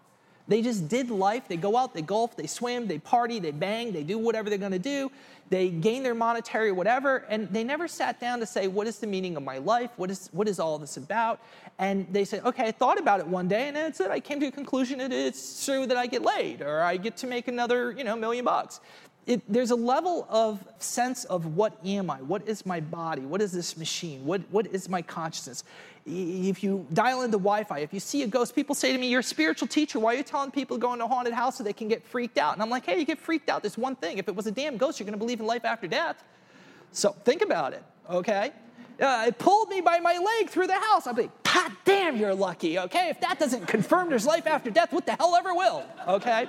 They 0.49 0.61
just 0.63 0.89
did 0.89 1.09
life. 1.09 1.47
They 1.47 1.57
go 1.57 1.77
out, 1.77 1.93
they 1.93 2.01
golf, 2.01 2.35
they 2.35 2.47
swim, 2.47 2.87
they 2.87 2.97
party, 2.97 3.39
they 3.39 3.51
bang, 3.51 3.93
they 3.93 4.03
do 4.03 4.17
whatever 4.17 4.49
they're 4.49 4.59
going 4.59 4.71
to 4.73 4.79
do. 4.79 5.11
They 5.49 5.69
gain 5.69 6.03
their 6.03 6.13
monetary 6.13 6.71
whatever, 6.71 7.25
and 7.29 7.47
they 7.49 7.63
never 7.63 7.87
sat 7.87 8.19
down 8.19 8.39
to 8.39 8.45
say, 8.45 8.67
what 8.67 8.85
is 8.85 8.99
the 8.99 9.07
meaning 9.07 9.37
of 9.37 9.43
my 9.43 9.57
life? 9.59 9.89
What 9.97 10.11
is, 10.11 10.29
what 10.31 10.47
is 10.47 10.59
all 10.59 10.77
this 10.77 10.97
about? 10.97 11.39
And 11.79 12.05
they 12.11 12.25
said, 12.25 12.43
okay, 12.45 12.67
I 12.67 12.71
thought 12.71 12.99
about 12.99 13.19
it 13.19 13.27
one 13.27 13.47
day, 13.47 13.67
and 13.67 13.75
that's 13.75 13.99
it. 13.99 14.11
I 14.11 14.19
came 14.19 14.39
to 14.41 14.47
a 14.47 14.51
conclusion 14.51 14.99
that 14.99 15.11
it's 15.11 15.65
true 15.65 15.87
that 15.87 15.97
I 15.97 16.05
get 16.05 16.23
laid, 16.23 16.61
or 16.61 16.81
I 16.81 16.97
get 16.97 17.17
to 17.17 17.27
make 17.27 17.47
another, 17.47 17.91
you 17.91 18.03
know, 18.03 18.15
million 18.15 18.45
bucks. 18.45 18.79
It, 19.29 19.41
there's 19.47 19.69
a 19.69 19.75
level 19.75 20.25
of 20.27 20.67
sense 20.79 21.23
of 21.25 21.55
what 21.55 21.77
am 21.85 22.09
I? 22.09 22.17
What 22.17 22.47
is 22.47 22.65
my 22.65 22.79
body? 22.79 23.21
What 23.21 23.43
is 23.43 23.51
this 23.51 23.77
machine? 23.77 24.25
What, 24.25 24.41
what 24.49 24.65
is 24.65 24.89
my 24.89 25.03
consciousness? 25.03 25.63
If 26.07 26.63
you 26.63 26.87
dial 26.93 27.21
into 27.21 27.37
Wi 27.37 27.63
Fi, 27.63 27.79
if 27.79 27.93
you 27.93 27.99
see 27.99 28.23
a 28.23 28.27
ghost, 28.27 28.55
people 28.55 28.73
say 28.73 28.91
to 28.91 28.97
me, 28.97 29.07
You're 29.07 29.19
a 29.19 29.23
spiritual 29.23 29.67
teacher. 29.67 29.99
Why 29.99 30.15
are 30.15 30.17
you 30.17 30.23
telling 30.23 30.49
people 30.49 30.77
to 30.77 30.81
go 30.81 30.93
into 30.93 31.05
a 31.05 31.07
haunted 31.07 31.33
house 31.33 31.59
so 31.59 31.63
they 31.63 31.73
can 31.73 31.87
get 31.87 32.03
freaked 32.03 32.39
out? 32.39 32.53
And 32.53 32.61
I'm 32.63 32.71
like, 32.71 32.87
Hey, 32.87 32.97
you 32.97 33.05
get 33.05 33.19
freaked 33.19 33.49
out. 33.49 33.61
There's 33.61 33.77
one 33.77 33.95
thing. 33.95 34.17
If 34.17 34.27
it 34.27 34.35
was 34.35 34.47
a 34.47 34.51
damn 34.51 34.77
ghost, 34.77 34.99
you're 34.99 35.05
going 35.05 35.13
to 35.13 35.19
believe 35.19 35.39
in 35.39 35.45
life 35.45 35.63
after 35.63 35.85
death. 35.85 36.23
So 36.91 37.11
think 37.11 37.43
about 37.43 37.73
it, 37.73 37.83
okay? 38.09 38.51
Uh, 38.99 39.25
it 39.27 39.37
pulled 39.37 39.69
me 39.69 39.79
by 39.79 39.99
my 39.99 40.17
leg 40.17 40.49
through 40.49 40.67
the 40.67 40.79
house. 40.79 41.05
I'm 41.05 41.15
like, 41.15 41.43
God 41.43 41.71
damn, 41.85 42.17
you're 42.17 42.33
lucky, 42.33 42.79
okay? 42.79 43.09
If 43.09 43.21
that 43.21 43.37
doesn't 43.37 43.67
confirm 43.67 44.09
there's 44.09 44.25
life 44.25 44.47
after 44.47 44.71
death, 44.71 44.91
what 44.91 45.05
the 45.05 45.13
hell 45.13 45.35
ever 45.35 45.53
will, 45.53 45.85
okay? 46.07 46.47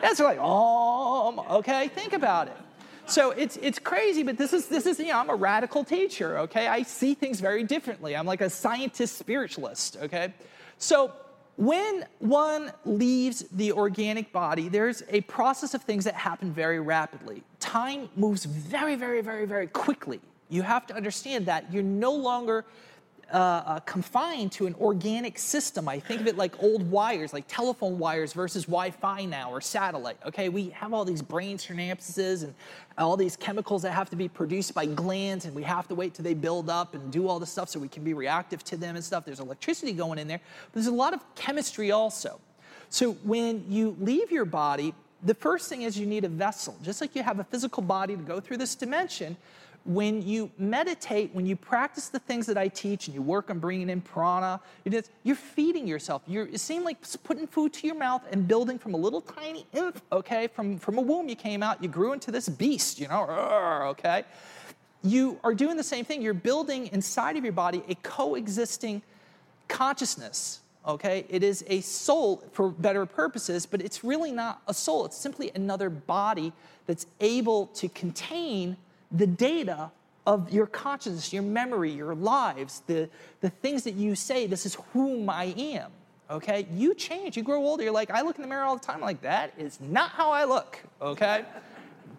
That's 0.00 0.20
like, 0.20 0.38
oh, 0.40 1.58
okay, 1.58 1.88
think 1.88 2.12
about 2.12 2.48
it. 2.48 2.56
So 3.06 3.32
it's, 3.32 3.56
it's 3.56 3.78
crazy, 3.78 4.22
but 4.22 4.38
this 4.38 4.52
is, 4.52 4.68
this 4.68 4.86
is, 4.86 4.98
you 5.00 5.06
know, 5.06 5.18
I'm 5.18 5.30
a 5.30 5.34
radical 5.34 5.82
teacher, 5.82 6.38
okay? 6.38 6.68
I 6.68 6.82
see 6.82 7.14
things 7.14 7.40
very 7.40 7.64
differently. 7.64 8.14
I'm 8.16 8.26
like 8.26 8.40
a 8.40 8.48
scientist 8.48 9.18
spiritualist, 9.18 9.96
okay? 10.00 10.32
So 10.78 11.12
when 11.56 12.06
one 12.20 12.72
leaves 12.84 13.44
the 13.52 13.72
organic 13.72 14.32
body, 14.32 14.68
there's 14.68 15.02
a 15.08 15.22
process 15.22 15.74
of 15.74 15.82
things 15.82 16.04
that 16.04 16.14
happen 16.14 16.52
very 16.52 16.78
rapidly. 16.80 17.42
Time 17.58 18.08
moves 18.16 18.44
very, 18.44 18.94
very, 18.94 19.22
very, 19.22 19.44
very 19.44 19.66
quickly. 19.66 20.20
You 20.48 20.62
have 20.62 20.86
to 20.86 20.94
understand 20.94 21.46
that 21.46 21.72
you're 21.72 21.82
no 21.82 22.12
longer 22.12 22.64
uh, 23.32 23.36
uh, 23.36 23.80
confined 23.80 24.52
to 24.52 24.66
an 24.66 24.74
organic 24.80 25.38
system. 25.38 25.88
I 25.88 26.00
think 26.00 26.20
of 26.20 26.26
it 26.26 26.36
like 26.36 26.60
old 26.62 26.90
wires, 26.90 27.32
like 27.32 27.44
telephone 27.46 27.98
wires 27.98 28.32
versus 28.32 28.64
Wi-Fi 28.64 29.24
now 29.26 29.52
or 29.52 29.60
satellite. 29.60 30.16
Okay, 30.26 30.48
we 30.48 30.70
have 30.70 30.92
all 30.92 31.04
these 31.04 31.22
brain 31.22 31.56
synapses 31.56 32.42
and 32.42 32.54
all 32.98 33.16
these 33.16 33.36
chemicals 33.36 33.82
that 33.82 33.92
have 33.92 34.10
to 34.10 34.16
be 34.16 34.28
produced 34.28 34.74
by 34.74 34.86
glands, 34.86 35.44
and 35.44 35.54
we 35.54 35.62
have 35.62 35.86
to 35.88 35.94
wait 35.94 36.14
till 36.14 36.24
they 36.24 36.34
build 36.34 36.68
up 36.68 36.94
and 36.94 37.12
do 37.12 37.28
all 37.28 37.38
this 37.38 37.50
stuff 37.50 37.68
so 37.68 37.78
we 37.78 37.88
can 37.88 38.04
be 38.04 38.14
reactive 38.14 38.64
to 38.64 38.76
them 38.76 38.96
and 38.96 39.04
stuff. 39.04 39.24
There's 39.24 39.40
electricity 39.40 39.92
going 39.92 40.18
in 40.18 40.26
there, 40.28 40.40
but 40.66 40.74
there's 40.74 40.86
a 40.86 40.92
lot 40.92 41.14
of 41.14 41.20
chemistry 41.34 41.92
also. 41.92 42.40
So 42.88 43.12
when 43.22 43.64
you 43.68 43.96
leave 44.00 44.32
your 44.32 44.44
body, 44.44 44.94
the 45.22 45.34
first 45.34 45.68
thing 45.68 45.82
is 45.82 45.98
you 45.98 46.06
need 46.06 46.24
a 46.24 46.28
vessel. 46.28 46.76
Just 46.82 47.00
like 47.00 47.14
you 47.14 47.22
have 47.22 47.38
a 47.38 47.44
physical 47.44 47.82
body 47.82 48.16
to 48.16 48.22
go 48.22 48.40
through 48.40 48.56
this 48.56 48.74
dimension, 48.74 49.36
when 49.84 50.20
you 50.22 50.50
meditate, 50.58 51.30
when 51.34 51.46
you 51.46 51.56
practice 51.56 52.08
the 52.08 52.18
things 52.18 52.46
that 52.46 52.58
I 52.58 52.68
teach 52.68 53.06
and 53.06 53.14
you 53.14 53.22
work 53.22 53.50
on 53.50 53.58
bringing 53.58 53.88
in 53.88 54.00
prana, 54.00 54.60
you're 55.24 55.34
feeding 55.34 55.86
yourself. 55.86 56.22
You're, 56.26 56.46
it 56.46 56.60
seems 56.60 56.84
like 56.84 56.98
putting 57.24 57.46
food 57.46 57.72
to 57.74 57.86
your 57.86 57.96
mouth 57.96 58.22
and 58.30 58.46
building 58.46 58.78
from 58.78 58.94
a 58.94 58.96
little 58.96 59.22
tiny 59.22 59.66
imp, 59.72 60.02
okay? 60.12 60.48
From, 60.48 60.78
from 60.78 60.98
a 60.98 61.00
womb 61.00 61.28
you 61.28 61.36
came 61.36 61.62
out, 61.62 61.82
you 61.82 61.88
grew 61.88 62.12
into 62.12 62.30
this 62.30 62.48
beast, 62.48 63.00
you 63.00 63.08
know, 63.08 63.24
okay? 63.90 64.24
You 65.02 65.40
are 65.42 65.54
doing 65.54 65.78
the 65.78 65.82
same 65.82 66.04
thing. 66.04 66.20
You're 66.20 66.34
building 66.34 66.88
inside 66.88 67.36
of 67.36 67.44
your 67.44 67.54
body 67.54 67.82
a 67.88 67.94
coexisting 67.96 69.00
consciousness, 69.68 70.60
okay? 70.86 71.24
It 71.30 71.42
is 71.42 71.64
a 71.68 71.80
soul 71.80 72.44
for 72.52 72.68
better 72.68 73.06
purposes, 73.06 73.64
but 73.64 73.80
it's 73.80 74.04
really 74.04 74.30
not 74.30 74.60
a 74.68 74.74
soul. 74.74 75.06
It's 75.06 75.16
simply 75.16 75.50
another 75.54 75.88
body 75.88 76.52
that's 76.86 77.06
able 77.20 77.68
to 77.68 77.88
contain 77.88 78.76
the 79.10 79.26
data 79.26 79.90
of 80.26 80.52
your 80.52 80.66
consciousness, 80.66 81.32
your 81.32 81.42
memory, 81.42 81.90
your 81.90 82.14
lives, 82.14 82.82
the, 82.86 83.08
the 83.40 83.50
things 83.50 83.84
that 83.84 83.94
you 83.94 84.14
say, 84.14 84.46
this 84.46 84.66
is 84.66 84.76
whom 84.92 85.28
I 85.28 85.54
am. 85.56 85.90
Okay? 86.30 86.66
You 86.72 86.94
change, 86.94 87.36
you 87.36 87.42
grow 87.42 87.58
older, 87.58 87.82
you're 87.82 87.92
like, 87.92 88.10
I 88.10 88.22
look 88.22 88.36
in 88.36 88.42
the 88.42 88.48
mirror 88.48 88.62
all 88.62 88.76
the 88.76 88.84
time, 88.84 88.96
I'm 88.96 89.02
like, 89.02 89.22
that 89.22 89.52
is 89.58 89.80
not 89.80 90.10
how 90.10 90.30
I 90.30 90.44
look. 90.44 90.78
Okay? 91.00 91.44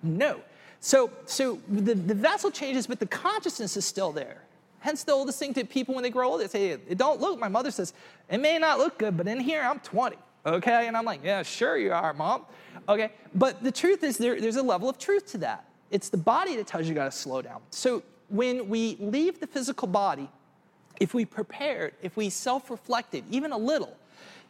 no. 0.04 0.42
So, 0.80 1.12
so 1.26 1.60
the, 1.70 1.94
the 1.94 2.16
vessel 2.16 2.50
changes, 2.50 2.88
but 2.88 3.00
the 3.00 3.06
consciousness 3.06 3.78
is 3.78 3.86
still 3.86 4.12
there. 4.12 4.42
Hence 4.80 5.04
the 5.04 5.12
oldest 5.12 5.38
thing 5.38 5.54
to 5.54 5.64
people 5.64 5.94
when 5.94 6.04
they 6.04 6.10
grow 6.10 6.32
older, 6.32 6.44
they 6.44 6.50
say, 6.50 6.70
it 6.72 6.98
don't 6.98 7.22
look, 7.22 7.40
my 7.40 7.48
mother 7.48 7.70
says, 7.70 7.94
it 8.30 8.40
may 8.40 8.58
not 8.58 8.80
look 8.80 8.98
good, 8.98 9.16
but 9.16 9.28
in 9.28 9.40
here 9.40 9.62
I'm 9.62 9.80
20. 9.80 10.18
Okay? 10.44 10.88
And 10.88 10.98
I'm 10.98 11.06
like, 11.06 11.22
yeah, 11.24 11.44
sure 11.44 11.78
you 11.78 11.94
are, 11.94 12.14
mom. 12.14 12.46
Okay? 12.90 13.12
But 13.36 13.64
the 13.64 13.72
truth 13.72 14.04
is 14.04 14.18
there, 14.18 14.42
there's 14.42 14.56
a 14.56 14.64
level 14.64 14.90
of 14.90 14.98
truth 14.98 15.28
to 15.34 15.38
that. 15.40 15.66
It's 15.92 16.10
the 16.10 16.18
body 16.18 16.56
that 16.56 16.68
tells 16.68 16.86
you, 16.86 16.90
you 16.90 16.96
got 16.96 17.06
to 17.06 17.18
slow 17.18 17.42
down. 17.42 17.62
So 17.70 18.02
when 18.30 18.70
we 18.70 18.98
leave 19.00 19.40
the 19.40 19.48
physical 19.48 19.88
body, 19.88 20.30
if 21.00 21.14
we 21.14 21.26
prepared, 21.26 21.94
if 22.02 22.16
we 22.16 22.30
self 22.30 22.72
reflected, 22.72 23.24
even 23.30 23.52
a 23.52 23.58
little, 23.58 23.98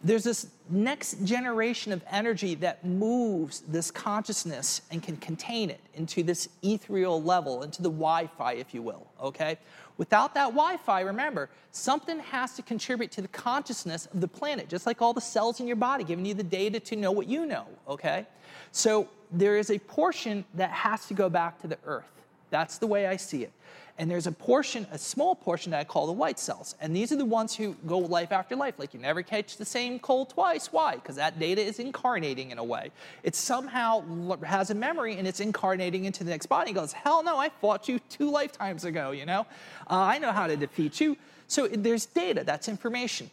there's 0.04 0.24
this 0.24 0.48
next 0.70 1.24
generation 1.24 1.92
of 1.92 2.04
energy 2.10 2.56
that 2.56 2.84
moves 2.84 3.62
this 3.62 3.92
consciousness 3.92 4.82
and 4.92 5.04
can 5.04 5.18
contain 5.18 5.70
it 5.70 5.80
into 5.94 6.24
this 6.24 6.50
ethereal 6.64 7.22
level, 7.22 7.64
into 7.64 7.82
the 7.82 7.90
Wi 7.90 8.28
Fi, 8.38 8.54
if 8.54 8.74
you 8.74 8.82
will, 8.82 9.08
okay? 9.22 9.58
Without 10.02 10.34
that 10.34 10.46
Wi 10.46 10.78
Fi, 10.78 11.02
remember, 11.02 11.48
something 11.70 12.18
has 12.22 12.56
to 12.56 12.64
contribute 12.64 13.12
to 13.12 13.22
the 13.22 13.28
consciousness 13.28 14.08
of 14.08 14.20
the 14.20 14.28
planet, 14.28 14.68
just 14.68 14.88
like 14.88 15.00
all 15.00 15.14
the 15.14 15.22
cells 15.22 15.60
in 15.60 15.68
your 15.68 15.76
body, 15.76 16.04
giving 16.04 16.26
you 16.26 16.34
the 16.34 16.42
data 16.42 16.80
to 16.80 16.96
know 16.96 17.12
what 17.12 17.28
you 17.28 17.46
know, 17.46 17.68
okay? 17.88 18.26
So 18.72 19.08
there 19.32 19.60
is 19.60 19.70
a 19.70 19.78
portion 19.78 20.44
that 20.56 20.72
has 20.72 21.06
to 21.06 21.14
go 21.14 21.30
back 21.30 21.62
to 21.62 21.68
the 21.68 21.78
earth. 21.86 22.12
That's 22.50 22.80
the 22.80 22.88
way 22.88 23.06
I 23.06 23.16
see 23.16 23.44
it. 23.44 23.52
And 23.98 24.10
there's 24.10 24.28
a 24.28 24.32
portion, 24.32 24.88
a 24.92 24.98
small 24.98 25.36
portion 25.36 25.72
that 25.72 25.80
I 25.80 25.84
call 25.84 26.08
the 26.08 26.14
white 26.14 26.40
cells. 26.40 26.76
And 26.82 26.96
these 26.96 27.12
are 27.12 27.16
the 27.16 27.26
ones 27.26 27.56
who 27.56 27.76
go 27.86 28.00
life 28.00 28.32
after 28.32 28.56
life. 28.56 28.80
Like 28.80 28.94
you 28.94 29.00
never 29.00 29.22
catch 29.22 29.58
the 29.58 29.66
same 29.66 30.00
cold 30.00 30.30
twice. 30.30 30.72
Why? 30.72 30.96
Because 30.96 31.18
that 31.18 31.40
data 31.40 31.62
is 31.62 31.80
incarnating 31.80 32.52
in 32.52 32.58
a 32.58 32.64
way. 32.64 32.92
It 33.24 33.36
somehow 33.36 34.04
has 34.44 34.70
a 34.70 34.76
memory 34.76 35.18
and 35.18 35.28
it's 35.28 35.40
incarnating 35.40 36.06
into 36.06 36.24
the 36.24 36.30
next 36.32 36.48
body. 36.48 36.72
It 36.72 36.76
goes, 36.76 36.94
hell 36.94 37.24
no, 37.24 37.38
I 37.38 37.50
fought 37.50 37.88
you 37.88 38.00
two 38.10 38.32
lifetimes 38.32 38.86
ago, 38.86 39.12
you 39.12 39.26
know? 39.26 39.42
Uh, 39.90 39.96
I 39.96 40.18
know 40.20 40.32
how 40.32 40.48
to 40.48 40.56
defeat 40.56 41.00
you. 41.00 41.18
So 41.48 41.68
there's 41.68 42.06
data, 42.06 42.44
that's 42.46 42.70
information. 42.70 43.30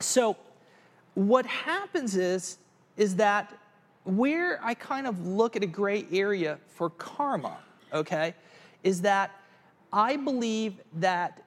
So 0.00 0.36
what 1.14 1.46
happens 1.46 2.14
is, 2.14 2.58
is 2.96 3.16
that 3.16 3.52
where 4.04 4.60
I 4.62 4.74
kind 4.74 5.06
of 5.06 5.26
look 5.26 5.56
at 5.56 5.62
a 5.62 5.66
gray 5.66 6.06
area 6.12 6.58
for 6.68 6.90
karma, 6.90 7.58
okay, 7.92 8.34
is 8.84 9.02
that 9.02 9.32
I 9.92 10.16
believe 10.16 10.74
that 10.94 11.42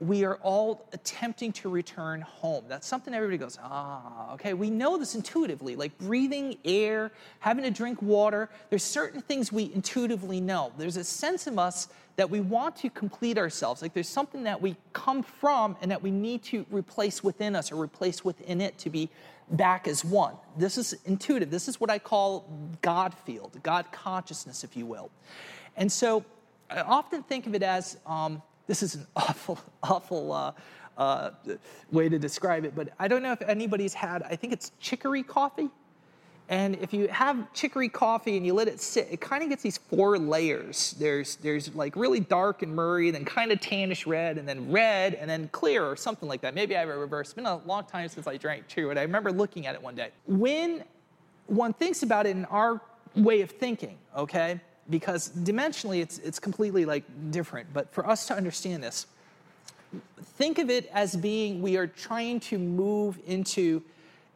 we 0.00 0.24
are 0.24 0.36
all 0.36 0.86
attempting 0.92 1.52
to 1.52 1.68
return 1.68 2.20
home. 2.20 2.64
That's 2.68 2.86
something 2.86 3.12
everybody 3.12 3.38
goes, 3.38 3.58
ah, 3.60 4.32
okay. 4.34 4.54
We 4.54 4.70
know 4.70 4.96
this 4.96 5.16
intuitively, 5.16 5.74
like 5.74 5.96
breathing 5.98 6.56
air, 6.64 7.10
having 7.40 7.64
to 7.64 7.70
drink 7.70 8.00
water. 8.00 8.48
There's 8.70 8.84
certain 8.84 9.20
things 9.20 9.50
we 9.50 9.72
intuitively 9.74 10.40
know. 10.40 10.72
There's 10.78 10.96
a 10.96 11.02
sense 11.02 11.48
in 11.48 11.58
us 11.58 11.88
that 12.14 12.30
we 12.30 12.40
want 12.40 12.76
to 12.76 12.90
complete 12.90 13.38
ourselves. 13.38 13.82
Like 13.82 13.92
there's 13.92 14.08
something 14.08 14.44
that 14.44 14.60
we 14.60 14.76
come 14.92 15.22
from 15.22 15.76
and 15.82 15.90
that 15.90 16.02
we 16.02 16.12
need 16.12 16.44
to 16.44 16.64
replace 16.70 17.24
within 17.24 17.56
us 17.56 17.72
or 17.72 17.80
replace 17.80 18.24
within 18.24 18.60
it 18.60 18.78
to 18.78 18.90
be 18.90 19.08
back 19.50 19.88
as 19.88 20.04
one. 20.04 20.34
This 20.56 20.78
is 20.78 20.94
intuitive. 21.06 21.50
This 21.50 21.66
is 21.66 21.80
what 21.80 21.90
I 21.90 21.98
call 21.98 22.48
God 22.82 23.14
field, 23.14 23.58
God 23.62 23.86
consciousness, 23.90 24.62
if 24.62 24.76
you 24.76 24.86
will. 24.86 25.10
And 25.76 25.90
so 25.90 26.24
I 26.70 26.80
often 26.80 27.22
think 27.22 27.46
of 27.46 27.54
it 27.54 27.62
as 27.62 27.96
um, 28.06 28.42
this 28.66 28.82
is 28.82 28.96
an 28.96 29.06
awful, 29.16 29.58
awful 29.82 30.32
uh, 30.32 30.52
uh, 30.96 31.30
way 31.90 32.08
to 32.08 32.18
describe 32.18 32.64
it, 32.64 32.74
but 32.74 32.90
I 32.98 33.08
don't 33.08 33.22
know 33.22 33.32
if 33.32 33.42
anybody's 33.42 33.94
had, 33.94 34.22
I 34.22 34.36
think 34.36 34.52
it's 34.52 34.72
chicory 34.80 35.22
coffee. 35.22 35.70
And 36.50 36.76
if 36.76 36.94
you 36.94 37.08
have 37.08 37.52
chicory 37.52 37.90
coffee 37.90 38.38
and 38.38 38.46
you 38.46 38.54
let 38.54 38.68
it 38.68 38.80
sit, 38.80 39.08
it 39.10 39.20
kind 39.20 39.42
of 39.42 39.50
gets 39.50 39.62
these 39.62 39.76
four 39.76 40.18
layers. 40.18 40.94
There's, 40.98 41.36
there's 41.36 41.74
like 41.74 41.94
really 41.94 42.20
dark 42.20 42.62
and 42.62 42.74
murray, 42.74 43.10
then 43.10 43.26
kind 43.26 43.52
of 43.52 43.60
tannish 43.60 44.06
red, 44.06 44.38
and 44.38 44.48
then 44.48 44.70
red, 44.72 45.12
and 45.14 45.28
then 45.28 45.48
clear, 45.52 45.84
or 45.84 45.94
something 45.94 46.26
like 46.26 46.40
that. 46.40 46.54
Maybe 46.54 46.74
I 46.74 46.80
have 46.80 46.88
a 46.88 46.96
reverse. 46.96 47.28
It's 47.28 47.34
been 47.34 47.44
a 47.44 47.58
long 47.66 47.84
time 47.84 48.08
since 48.08 48.26
I 48.26 48.38
drank 48.38 48.66
chicory, 48.66 48.94
but 48.94 48.98
I 48.98 49.02
remember 49.02 49.30
looking 49.30 49.66
at 49.66 49.74
it 49.74 49.82
one 49.82 49.94
day. 49.94 50.10
When 50.26 50.84
one 51.48 51.74
thinks 51.74 52.02
about 52.02 52.24
it 52.26 52.30
in 52.30 52.46
our 52.46 52.80
way 53.14 53.42
of 53.42 53.50
thinking, 53.50 53.98
okay, 54.16 54.58
because 54.90 55.30
dimensionally 55.30 56.00
it's, 56.00 56.18
it's 56.18 56.38
completely 56.38 56.84
like 56.84 57.04
different, 57.30 57.72
but 57.72 57.92
for 57.92 58.08
us 58.08 58.26
to 58.28 58.34
understand 58.34 58.82
this, 58.82 59.06
think 60.36 60.58
of 60.58 60.70
it 60.70 60.88
as 60.92 61.16
being 61.16 61.62
we 61.62 61.76
are 61.76 61.86
trying 61.86 62.40
to 62.40 62.58
move 62.58 63.18
into 63.26 63.82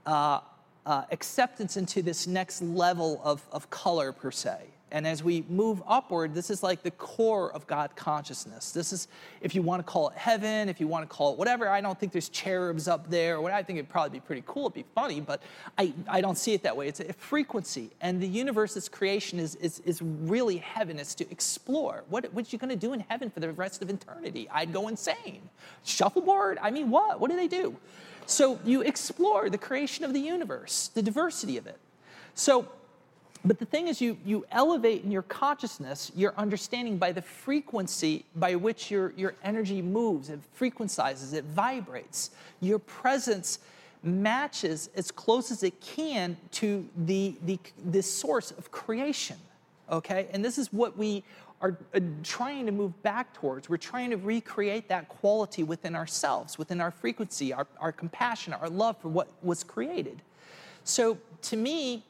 uh, 0.07 0.41
uh, 0.85 1.05
acceptance 1.11 1.77
into 1.77 2.03
this 2.03 2.27
next 2.27 2.62
level 2.62 3.21
of, 3.25 3.47
of 3.53 3.71
color, 3.71 4.12
per 4.12 4.31
se. 4.31 4.59
And 4.92 5.07
as 5.07 5.24
we 5.24 5.44
move 5.48 5.83
upward, 5.87 6.35
this 6.35 6.50
is 6.50 6.62
like 6.62 6.83
the 6.83 6.90
core 6.92 7.50
of 7.52 7.66
God 7.66 7.96
consciousness. 7.96 8.72
This 8.72 8.92
is, 8.92 9.09
if 9.40 9.55
you 9.55 9.62
want 9.62 9.85
to 9.85 9.90
call 9.90 10.11
it 10.11 10.18
heaven, 10.18 10.68
if 10.68 10.81
you 10.81 10.87
want 10.87 11.09
to 11.09 11.12
call 11.12 11.33
it 11.33 11.38
whatever, 11.38 11.66
I 11.66 11.81
don't 11.81 11.98
think 11.98 12.12
there's 12.12 12.28
cherubs 12.28 12.88
up 12.88 13.09
there. 13.09 13.40
What 13.40 13.52
I 13.52 13.62
think 13.62 13.78
it'd 13.78 13.88
probably 13.88 14.18
be 14.18 14.20
pretty 14.20 14.42
cool, 14.46 14.66
it'd 14.66 14.74
be 14.74 14.85
funny, 14.94 15.20
but 15.20 15.42
I, 15.78 15.94
I 16.07 16.20
don't 16.20 16.37
see 16.37 16.52
it 16.52 16.62
that 16.64 16.76
way. 16.76 16.88
It's 16.88 17.00
a 17.00 17.11
frequency. 17.14 17.90
And 18.02 18.20
the 18.20 18.28
universe's 18.28 18.88
creation 18.90 19.38
is, 19.38 19.55
is, 19.57 19.81
is 19.81 20.02
really 20.02 20.59
heaven. 20.59 20.98
It's 20.98 21.14
to 21.16 21.31
explore. 21.31 22.05
What, 22.11 22.33
what 22.35 22.52
you 22.52 22.59
going 22.59 22.68
to 22.68 22.76
do 22.76 22.92
in 22.92 23.00
heaven 23.00 23.31
for 23.31 23.40
the 23.40 23.50
rest 23.50 23.81
of 23.81 23.88
eternity? 23.88 24.46
I'd 24.52 24.74
go 24.74 24.88
insane. 24.88 25.40
Shuffleboard? 25.85 26.59
I 26.61 26.70
mean, 26.70 26.90
what? 26.90 27.18
What 27.18 27.31
do 27.31 27.37
they 27.37 27.48
do? 27.48 27.76
So 28.26 28.61
you 28.62 28.83
explore 28.83 29.48
the 29.48 29.59
creation 29.59 30.05
of 30.05 30.12
the 30.12 30.20
universe, 30.20 30.90
the 30.94 31.02
diversity 31.02 31.57
of 31.57 31.66
it. 31.66 31.78
So 32.35 32.68
But 33.44 33.59
the 33.59 33.66
thing 33.66 33.88
is, 33.88 34.00
you, 34.00 34.16
you 34.24 34.46
elevate 34.52 35.02
in 35.02 35.11
your 35.11 35.22
consciousness 35.22 36.12
your 36.14 36.33
understanding 36.37 36.96
by 36.96 37.11
the 37.11 37.22
frequency 37.22 38.24
by 38.37 38.55
which 38.55 38.90
your, 38.90 39.12
your 39.16 39.35
energy 39.42 39.83
moves, 39.83 40.28
it 40.28 40.40
frequencizes, 40.59 41.35
it 41.35 41.44
vibrates. 41.44 42.31
Your 42.61 42.78
presence 42.78 43.59
matches 44.05 44.90
as 44.94 45.11
close 45.11 45.50
as 45.50 45.62
it 45.64 45.81
can 45.81 46.37
to 46.52 46.88
the, 47.05 47.35
the, 47.44 47.59
the 47.90 48.02
source 48.02 48.52
of 48.52 48.70
creation. 48.70 49.37
Okay? 49.90 50.28
And 50.33 50.44
this 50.44 50.57
is 50.57 50.72
what 50.72 50.96
we 50.96 51.24
are 51.61 51.76
uh, 51.94 52.00
trying 52.22 52.66
to 52.66 52.72
move 52.72 53.00
back 53.02 53.33
towards. 53.35 53.68
We're 53.68 53.76
trying 53.76 54.11
to 54.11 54.16
recreate 54.16 54.88
that 54.88 55.09
quality 55.09 55.62
within 55.62 55.94
ourselves, 55.94 56.59
within 56.59 56.81
our 56.81 56.90
frequency, 56.90 57.52
our, 57.52 57.66
our 57.81 57.92
compassion, 57.92 58.52
our 58.52 58.68
love 58.68 58.96
for 58.98 59.09
what 59.09 59.28
was 59.42 59.64
created. 59.64 60.22
So 60.85 61.18
to 61.42 61.57
me, 61.57 62.05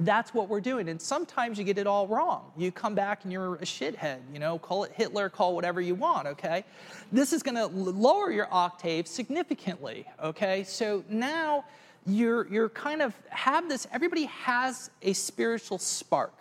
that's 0.00 0.32
what 0.32 0.48
we're 0.48 0.60
doing. 0.60 0.88
And 0.88 1.00
sometimes 1.00 1.58
you 1.58 1.64
get 1.64 1.78
it 1.78 1.86
all 1.86 2.06
wrong. 2.06 2.52
You 2.56 2.72
come 2.72 2.94
back 2.94 3.24
and 3.24 3.32
you're 3.32 3.56
a 3.56 3.64
shithead, 3.64 4.20
you 4.32 4.38
know, 4.38 4.58
call 4.58 4.84
it 4.84 4.92
Hitler, 4.94 5.28
call 5.28 5.54
whatever 5.54 5.80
you 5.80 5.94
want, 5.94 6.26
okay? 6.26 6.64
This 7.12 7.32
is 7.32 7.42
gonna 7.42 7.66
lower 7.66 8.30
your 8.30 8.48
octave 8.50 9.06
significantly, 9.06 10.06
okay? 10.22 10.64
So 10.64 11.04
now 11.08 11.64
you're, 12.06 12.48
you're 12.48 12.70
kind 12.70 13.02
of 13.02 13.14
have 13.28 13.68
this, 13.68 13.86
everybody 13.92 14.24
has 14.24 14.90
a 15.02 15.12
spiritual 15.12 15.78
spark. 15.78 16.34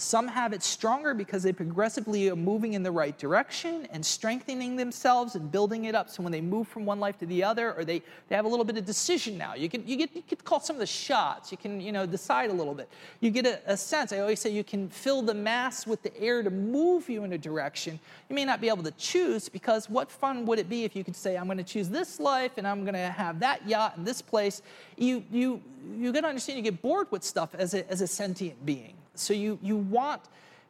Some 0.00 0.28
have 0.28 0.54
it 0.54 0.62
stronger 0.62 1.12
because 1.12 1.42
they 1.42 1.52
progressively 1.52 2.30
are 2.30 2.34
moving 2.34 2.72
in 2.72 2.82
the 2.82 2.90
right 2.90 3.18
direction 3.18 3.86
and 3.92 4.04
strengthening 4.04 4.74
themselves 4.74 5.34
and 5.34 5.52
building 5.52 5.84
it 5.84 5.94
up. 5.94 6.08
So 6.08 6.22
when 6.22 6.32
they 6.32 6.40
move 6.40 6.68
from 6.68 6.86
one 6.86 6.98
life 6.98 7.18
to 7.18 7.26
the 7.26 7.44
other, 7.44 7.74
or 7.74 7.84
they, 7.84 8.00
they 8.28 8.34
have 8.34 8.46
a 8.46 8.48
little 8.48 8.64
bit 8.64 8.78
of 8.78 8.86
decision 8.86 9.36
now. 9.36 9.54
You 9.54 9.68
can 9.68 9.86
you 9.86 9.96
get 9.96 10.16
you 10.16 10.22
can 10.22 10.38
call 10.38 10.58
some 10.58 10.76
of 10.76 10.80
the 10.80 10.86
shots. 10.86 11.52
You 11.52 11.58
can 11.58 11.82
you 11.82 11.92
know 11.92 12.06
decide 12.06 12.48
a 12.48 12.52
little 12.54 12.72
bit. 12.72 12.88
You 13.20 13.30
get 13.30 13.44
a, 13.44 13.60
a 13.66 13.76
sense. 13.76 14.10
I 14.14 14.20
always 14.20 14.40
say 14.40 14.48
you 14.48 14.64
can 14.64 14.88
fill 14.88 15.20
the 15.20 15.34
mass 15.34 15.86
with 15.86 16.02
the 16.02 16.18
air 16.18 16.42
to 16.42 16.48
move 16.48 17.10
you 17.10 17.22
in 17.24 17.34
a 17.34 17.38
direction. 17.38 18.00
You 18.30 18.34
may 18.34 18.46
not 18.46 18.62
be 18.62 18.68
able 18.68 18.84
to 18.84 18.92
choose 18.92 19.50
because 19.50 19.90
what 19.90 20.10
fun 20.10 20.46
would 20.46 20.58
it 20.58 20.70
be 20.70 20.84
if 20.84 20.96
you 20.96 21.04
could 21.04 21.14
say 21.14 21.36
I'm 21.36 21.44
going 21.44 21.58
to 21.58 21.62
choose 21.62 21.90
this 21.90 22.18
life 22.18 22.52
and 22.56 22.66
I'm 22.66 22.84
going 22.84 22.94
to 22.94 23.10
have 23.10 23.38
that 23.40 23.68
yacht 23.68 23.98
in 23.98 24.04
this 24.04 24.22
place. 24.22 24.62
You 24.96 25.22
you 25.30 25.60
you 25.94 26.10
got 26.10 26.22
to 26.22 26.28
understand 26.28 26.56
you 26.56 26.62
get 26.62 26.80
bored 26.80 27.08
with 27.10 27.22
stuff 27.22 27.54
as 27.54 27.74
a 27.74 27.86
as 27.90 28.00
a 28.00 28.06
sentient 28.06 28.64
being. 28.64 28.94
So 29.14 29.34
you, 29.34 29.58
you 29.62 29.76
want 29.76 30.22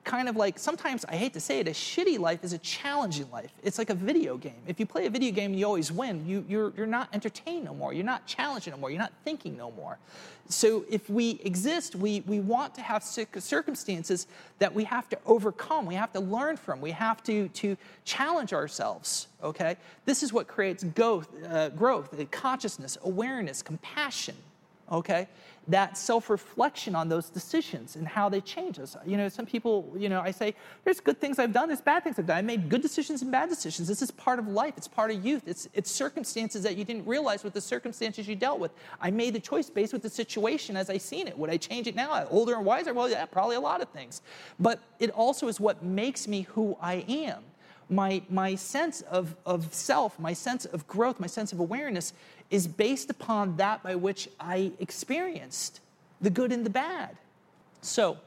kind 0.04 0.28
of 0.28 0.36
like, 0.36 0.58
sometimes 0.58 1.04
I 1.04 1.16
hate 1.16 1.34
to 1.34 1.40
say 1.40 1.60
it, 1.60 1.68
a 1.68 1.72
shitty 1.72 2.18
life 2.18 2.42
is 2.42 2.52
a 2.52 2.58
challenging 2.58 3.30
life. 3.30 3.52
It's 3.62 3.78
like 3.78 3.90
a 3.90 3.94
video 3.94 4.36
game. 4.36 4.62
If 4.66 4.80
you 4.80 4.86
play 4.86 5.06
a 5.06 5.10
video 5.10 5.30
game 5.32 5.52
you 5.54 5.66
always 5.66 5.92
win, 5.92 6.26
you, 6.26 6.44
you're, 6.48 6.72
you're 6.76 6.86
not 6.86 7.08
entertained 7.12 7.64
no 7.64 7.74
more. 7.74 7.92
You're 7.92 8.04
not 8.04 8.26
challenged 8.26 8.68
no 8.70 8.76
more. 8.76 8.90
You're 8.90 8.98
not 8.98 9.12
thinking 9.24 9.56
no 9.56 9.70
more. 9.72 9.98
So 10.48 10.84
if 10.88 11.08
we 11.08 11.40
exist, 11.44 11.94
we, 11.94 12.22
we 12.26 12.40
want 12.40 12.74
to 12.76 12.80
have 12.80 13.04
circumstances 13.04 14.26
that 14.58 14.74
we 14.74 14.84
have 14.84 15.08
to 15.10 15.18
overcome. 15.26 15.86
We 15.86 15.94
have 15.94 16.12
to 16.14 16.20
learn 16.20 16.56
from. 16.56 16.80
We 16.80 16.90
have 16.92 17.22
to, 17.24 17.48
to 17.48 17.76
challenge 18.04 18.52
ourselves, 18.52 19.28
okay? 19.42 19.76
This 20.06 20.22
is 20.22 20.32
what 20.32 20.48
creates 20.48 20.82
growth, 20.82 21.28
uh, 21.48 21.68
growth 21.68 22.10
consciousness, 22.30 22.96
awareness, 23.04 23.62
compassion, 23.62 24.34
okay? 24.90 25.28
That 25.68 25.96
self 25.96 26.30
reflection 26.30 26.96
on 26.96 27.08
those 27.08 27.28
decisions 27.28 27.94
and 27.94 28.08
how 28.08 28.28
they 28.28 28.40
change 28.40 28.78
us. 28.78 28.96
You 29.06 29.16
know, 29.16 29.28
some 29.28 29.46
people, 29.46 29.94
you 29.96 30.08
know, 30.08 30.20
I 30.20 30.30
say, 30.30 30.54
there's 30.84 31.00
good 31.00 31.20
things 31.20 31.38
I've 31.38 31.52
done, 31.52 31.68
there's 31.68 31.80
bad 31.80 32.02
things 32.02 32.18
I've 32.18 32.26
done. 32.26 32.38
I 32.38 32.42
made 32.42 32.68
good 32.68 32.82
decisions 32.82 33.22
and 33.22 33.30
bad 33.30 33.48
decisions. 33.48 33.86
This 33.86 34.02
is 34.02 34.10
part 34.10 34.38
of 34.38 34.48
life, 34.48 34.74
it's 34.76 34.88
part 34.88 35.10
of 35.10 35.24
youth, 35.24 35.42
it's, 35.46 35.68
it's 35.74 35.90
circumstances 35.90 36.62
that 36.62 36.76
you 36.76 36.84
didn't 36.84 37.06
realize 37.06 37.44
with 37.44 37.52
the 37.52 37.60
circumstances 37.60 38.26
you 38.26 38.34
dealt 38.36 38.58
with. 38.58 38.72
I 39.00 39.10
made 39.10 39.34
the 39.34 39.40
choice 39.40 39.70
based 39.70 39.92
with 39.92 40.02
the 40.02 40.10
situation 40.10 40.76
as 40.76 40.90
I 40.90 40.96
seen 40.96 41.28
it. 41.28 41.38
Would 41.38 41.50
I 41.50 41.56
change 41.56 41.86
it 41.86 41.94
now? 41.94 42.26
Older 42.30 42.54
and 42.54 42.64
wiser? 42.64 42.92
Well, 42.92 43.08
yeah, 43.08 43.24
probably 43.26 43.56
a 43.56 43.60
lot 43.60 43.80
of 43.80 43.88
things. 43.90 44.22
But 44.58 44.80
it 44.98 45.10
also 45.10 45.46
is 45.48 45.60
what 45.60 45.82
makes 45.82 46.26
me 46.26 46.42
who 46.42 46.76
I 46.80 47.04
am 47.08 47.44
my, 47.90 48.22
my 48.30 48.54
sense 48.54 49.02
of, 49.02 49.34
of 49.44 49.72
self, 49.74 50.18
my 50.18 50.32
sense 50.32 50.64
of 50.64 50.86
growth, 50.86 51.18
my 51.20 51.26
sense 51.26 51.52
of 51.52 51.60
awareness 51.60 52.12
is 52.50 52.66
based 52.66 53.10
upon 53.10 53.56
that 53.56 53.82
by 53.82 53.94
which 53.94 54.28
I 54.38 54.72
experienced 54.78 55.80
the 56.20 56.30
good 56.30 56.52
and 56.52 56.64
the 56.64 56.70
bad. 56.70 57.16
So, 57.82 58.18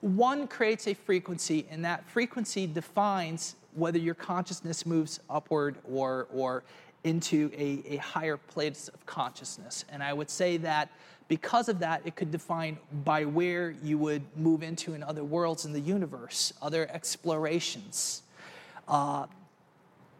one 0.00 0.46
creates 0.46 0.86
a 0.86 0.94
frequency, 0.94 1.66
and 1.70 1.84
that 1.84 2.08
frequency 2.08 2.66
defines 2.66 3.56
whether 3.74 3.98
your 3.98 4.14
consciousness 4.14 4.84
moves 4.84 5.20
upward 5.30 5.76
or, 5.90 6.28
or 6.32 6.62
into 7.04 7.50
a, 7.56 7.82
a 7.94 7.96
higher 7.96 8.36
place 8.36 8.88
of 8.88 9.04
consciousness. 9.06 9.84
And 9.90 10.02
I 10.02 10.12
would 10.12 10.28
say 10.28 10.58
that 10.58 10.90
because 11.28 11.68
of 11.68 11.78
that, 11.80 12.02
it 12.04 12.14
could 12.14 12.30
define 12.30 12.78
by 13.04 13.24
where 13.24 13.74
you 13.82 13.98
would 13.98 14.22
move 14.36 14.62
into 14.62 14.94
in 14.94 15.02
other 15.02 15.24
worlds 15.24 15.64
in 15.64 15.72
the 15.72 15.80
universe, 15.80 16.52
other 16.62 16.88
explorations. 16.90 18.22
Uh, 18.88 19.26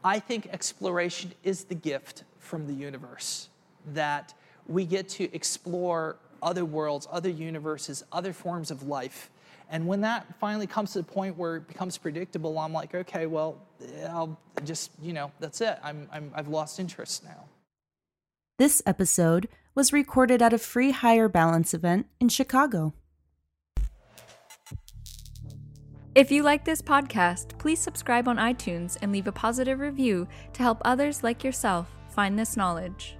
I 0.05 0.19
think 0.19 0.47
exploration 0.53 1.33
is 1.43 1.65
the 1.65 1.75
gift 1.75 2.25
from 2.39 2.67
the 2.67 2.73
universe 2.73 3.49
that 3.93 4.35
we 4.67 4.85
get 4.85 5.09
to 5.11 5.35
explore 5.35 6.17
other 6.43 6.65
worlds, 6.65 7.09
other 7.11 7.31
universes, 7.31 8.05
other 8.13 8.33
forms 8.33 8.71
of 8.71 8.85
life. 8.85 9.31
And 9.69 9.87
when 9.87 10.01
that 10.03 10.39
finally 10.39 10.67
comes 10.67 10.93
to 10.93 10.99
the 10.99 11.05
point 11.05 11.37
where 11.37 11.57
it 11.57 11.67
becomes 11.67 11.99
predictable, 11.99 12.57
I'm 12.59 12.73
like, 12.73 12.95
okay, 12.95 13.27
well, 13.27 13.61
I'll 14.09 14.39
just, 14.65 14.93
you 15.03 15.13
know, 15.13 15.33
that's 15.41 15.61
it. 15.61 15.79
I'm, 15.83 16.09
I'm, 16.13 16.31
I've 16.35 16.49
lost 16.49 16.79
interest 16.79 17.25
now. 17.25 17.45
This 18.59 18.81
episode 18.87 19.49
was 19.75 19.93
recorded 19.93 20.41
at 20.41 20.53
a 20.53 20.59
free 20.59 20.93
Higher 20.93 21.29
Balance 21.29 21.75
event 21.75 22.07
in 22.21 22.29
Chicago. 22.29 22.95
If 26.17 26.33
you 26.33 26.43
like 26.43 26.65
this 26.65 26.81
podcast, 26.81 27.59
please 27.59 27.79
subscribe 27.79 28.27
on 28.27 28.39
iTunes 28.39 28.97
and 29.03 29.13
leave 29.13 29.27
a 29.27 29.33
positive 29.33 29.81
review 29.81 30.27
to 30.55 30.63
help 30.63 30.81
others 30.83 31.23
like 31.23 31.45
yourself 31.45 31.91
find 32.09 32.39
this 32.39 32.57
knowledge. 32.57 33.19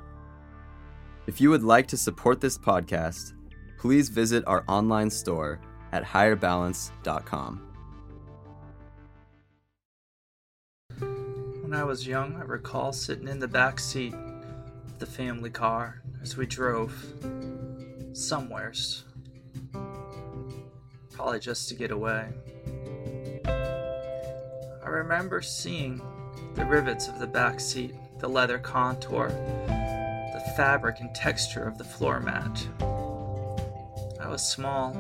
If 1.27 1.39
you 1.39 1.51
would 1.51 1.63
like 1.63 1.87
to 1.89 1.99
support 1.99 2.41
this 2.41 2.57
podcast, 2.57 3.35
please 3.77 4.09
visit 4.09 4.45
our 4.47 4.65
online 4.67 5.11
store 5.11 5.61
at 5.93 6.05
higherbalance.com. 6.05 7.61
When 10.99 11.75
I 11.75 11.85
was 11.85 12.07
young, 12.07 12.37
I 12.37 12.45
recall 12.45 12.95
sitting 12.95 13.29
in 13.29 13.41
the 13.41 13.47
back 13.47 13.79
seat 13.79 14.15
of 14.15 14.99
the 14.99 15.05
family 15.05 15.51
car 15.51 16.01
as 16.23 16.39
we 16.39 16.47
drove 16.47 16.95
somewheres. 18.15 19.05
Probably 21.13 21.41
just 21.41 21.69
to 21.69 21.75
get 21.75 21.91
away. 21.91 22.33
I 24.87 24.89
remember 24.91 25.43
seeing 25.43 26.01
the 26.55 26.65
rivets 26.65 27.09
of 27.09 27.19
the 27.19 27.27
back 27.27 27.59
seat, 27.59 27.97
the 28.21 28.29
leather 28.29 28.57
contour, 28.57 29.31
the 29.67 30.53
fabric 30.57 31.01
and 31.01 31.13
texture 31.13 31.65
of 31.65 31.77
the 31.77 31.83
floor 31.83 32.21
mat. 32.21 32.69
I 34.21 34.29
was 34.29 34.47
small. 34.47 34.97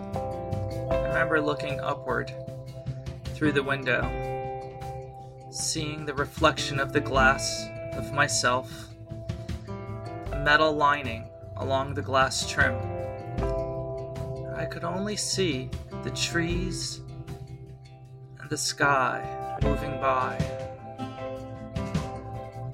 I 0.90 1.06
remember 1.06 1.40
looking 1.40 1.78
upward 1.78 2.34
through 3.26 3.52
the 3.52 3.62
window, 3.62 4.02
seeing 5.52 6.04
the 6.04 6.14
reflection 6.14 6.80
of 6.80 6.92
the 6.92 7.00
glass 7.00 7.68
of 7.92 8.12
myself, 8.12 8.88
a 10.32 10.36
metal 10.44 10.72
lining 10.72 11.28
along 11.58 11.94
the 11.94 12.02
glass 12.02 12.50
trim. 12.50 12.74
I 14.56 14.64
could 14.64 14.82
only 14.82 15.14
see 15.14 15.70
the 16.02 16.10
trees 16.10 17.02
and 18.40 18.50
the 18.50 18.58
sky 18.58 19.35
moving 19.62 20.00
by. 20.00 20.36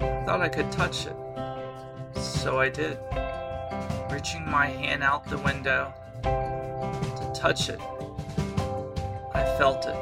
I 0.01 0.23
thought 0.25 0.41
I 0.41 0.49
could 0.49 0.71
touch 0.71 1.07
it, 1.07 1.15
so 2.15 2.59
I 2.59 2.69
did, 2.69 2.97
reaching 4.11 4.49
my 4.49 4.67
hand 4.67 5.03
out 5.03 5.25
the 5.25 5.37
window 5.39 5.93
to 6.23 7.31
touch 7.35 7.69
it. 7.69 7.79
I 9.33 9.43
felt 9.57 9.85
it. 9.85 9.95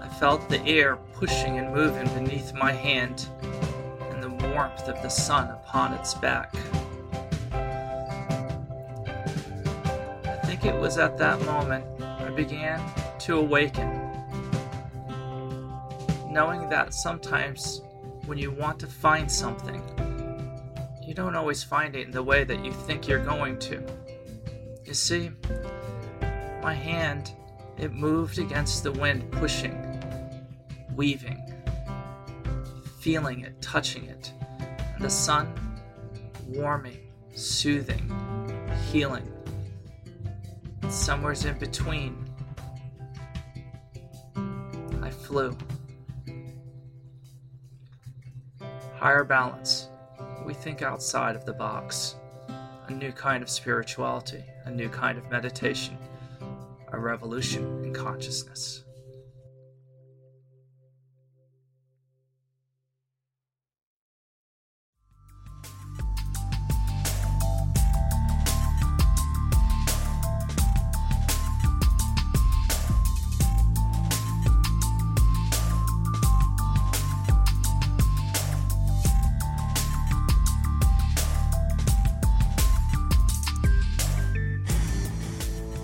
I 0.00 0.08
felt 0.18 0.48
the 0.48 0.64
air 0.66 0.96
pushing 1.14 1.58
and 1.58 1.74
moving 1.74 2.08
beneath 2.14 2.54
my 2.54 2.72
hand 2.72 3.28
and 4.10 4.22
the 4.22 4.30
warmth 4.48 4.88
of 4.88 5.02
the 5.02 5.08
sun 5.08 5.50
upon 5.50 5.92
its 5.94 6.14
back. 6.14 6.54
I 10.24 10.36
think 10.44 10.64
it 10.64 10.74
was 10.74 10.98
at 10.98 11.18
that 11.18 11.40
moment 11.42 11.84
I 12.00 12.30
began 12.30 12.80
to 13.20 13.38
awaken 13.38 14.03
knowing 16.34 16.68
that 16.68 16.92
sometimes 16.92 17.80
when 18.26 18.36
you 18.36 18.50
want 18.50 18.80
to 18.80 18.88
find 18.88 19.30
something, 19.30 19.80
you 21.00 21.14
don't 21.14 21.36
always 21.36 21.62
find 21.62 21.94
it 21.94 22.06
in 22.06 22.10
the 22.10 22.22
way 22.22 22.42
that 22.42 22.64
you 22.64 22.72
think 22.72 23.06
you're 23.06 23.24
going 23.24 23.56
to. 23.60 23.80
You 24.84 24.94
see, 24.94 25.30
my 26.60 26.74
hand, 26.74 27.32
it 27.78 27.92
moved 27.92 28.40
against 28.40 28.82
the 28.82 28.90
wind, 28.90 29.30
pushing, 29.30 29.76
weaving, 30.96 31.40
feeling 32.98 33.42
it, 33.42 33.62
touching 33.62 34.06
it, 34.06 34.32
and 34.96 35.04
the 35.04 35.10
sun 35.10 35.54
warming, 36.48 37.12
soothing, 37.36 38.12
healing. 38.90 39.30
somewhere's 40.88 41.44
in 41.44 41.56
between, 41.58 42.28
I 45.00 45.10
flew. 45.10 45.56
Higher 49.04 49.22
balance. 49.22 49.90
We 50.46 50.54
think 50.54 50.80
outside 50.80 51.36
of 51.36 51.44
the 51.44 51.52
box. 51.52 52.16
A 52.88 52.90
new 52.90 53.12
kind 53.12 53.42
of 53.42 53.50
spirituality, 53.50 54.42
a 54.64 54.70
new 54.70 54.88
kind 54.88 55.18
of 55.18 55.30
meditation, 55.30 55.98
a 56.90 56.98
revolution 56.98 57.84
in 57.84 57.92
consciousness. 57.92 58.83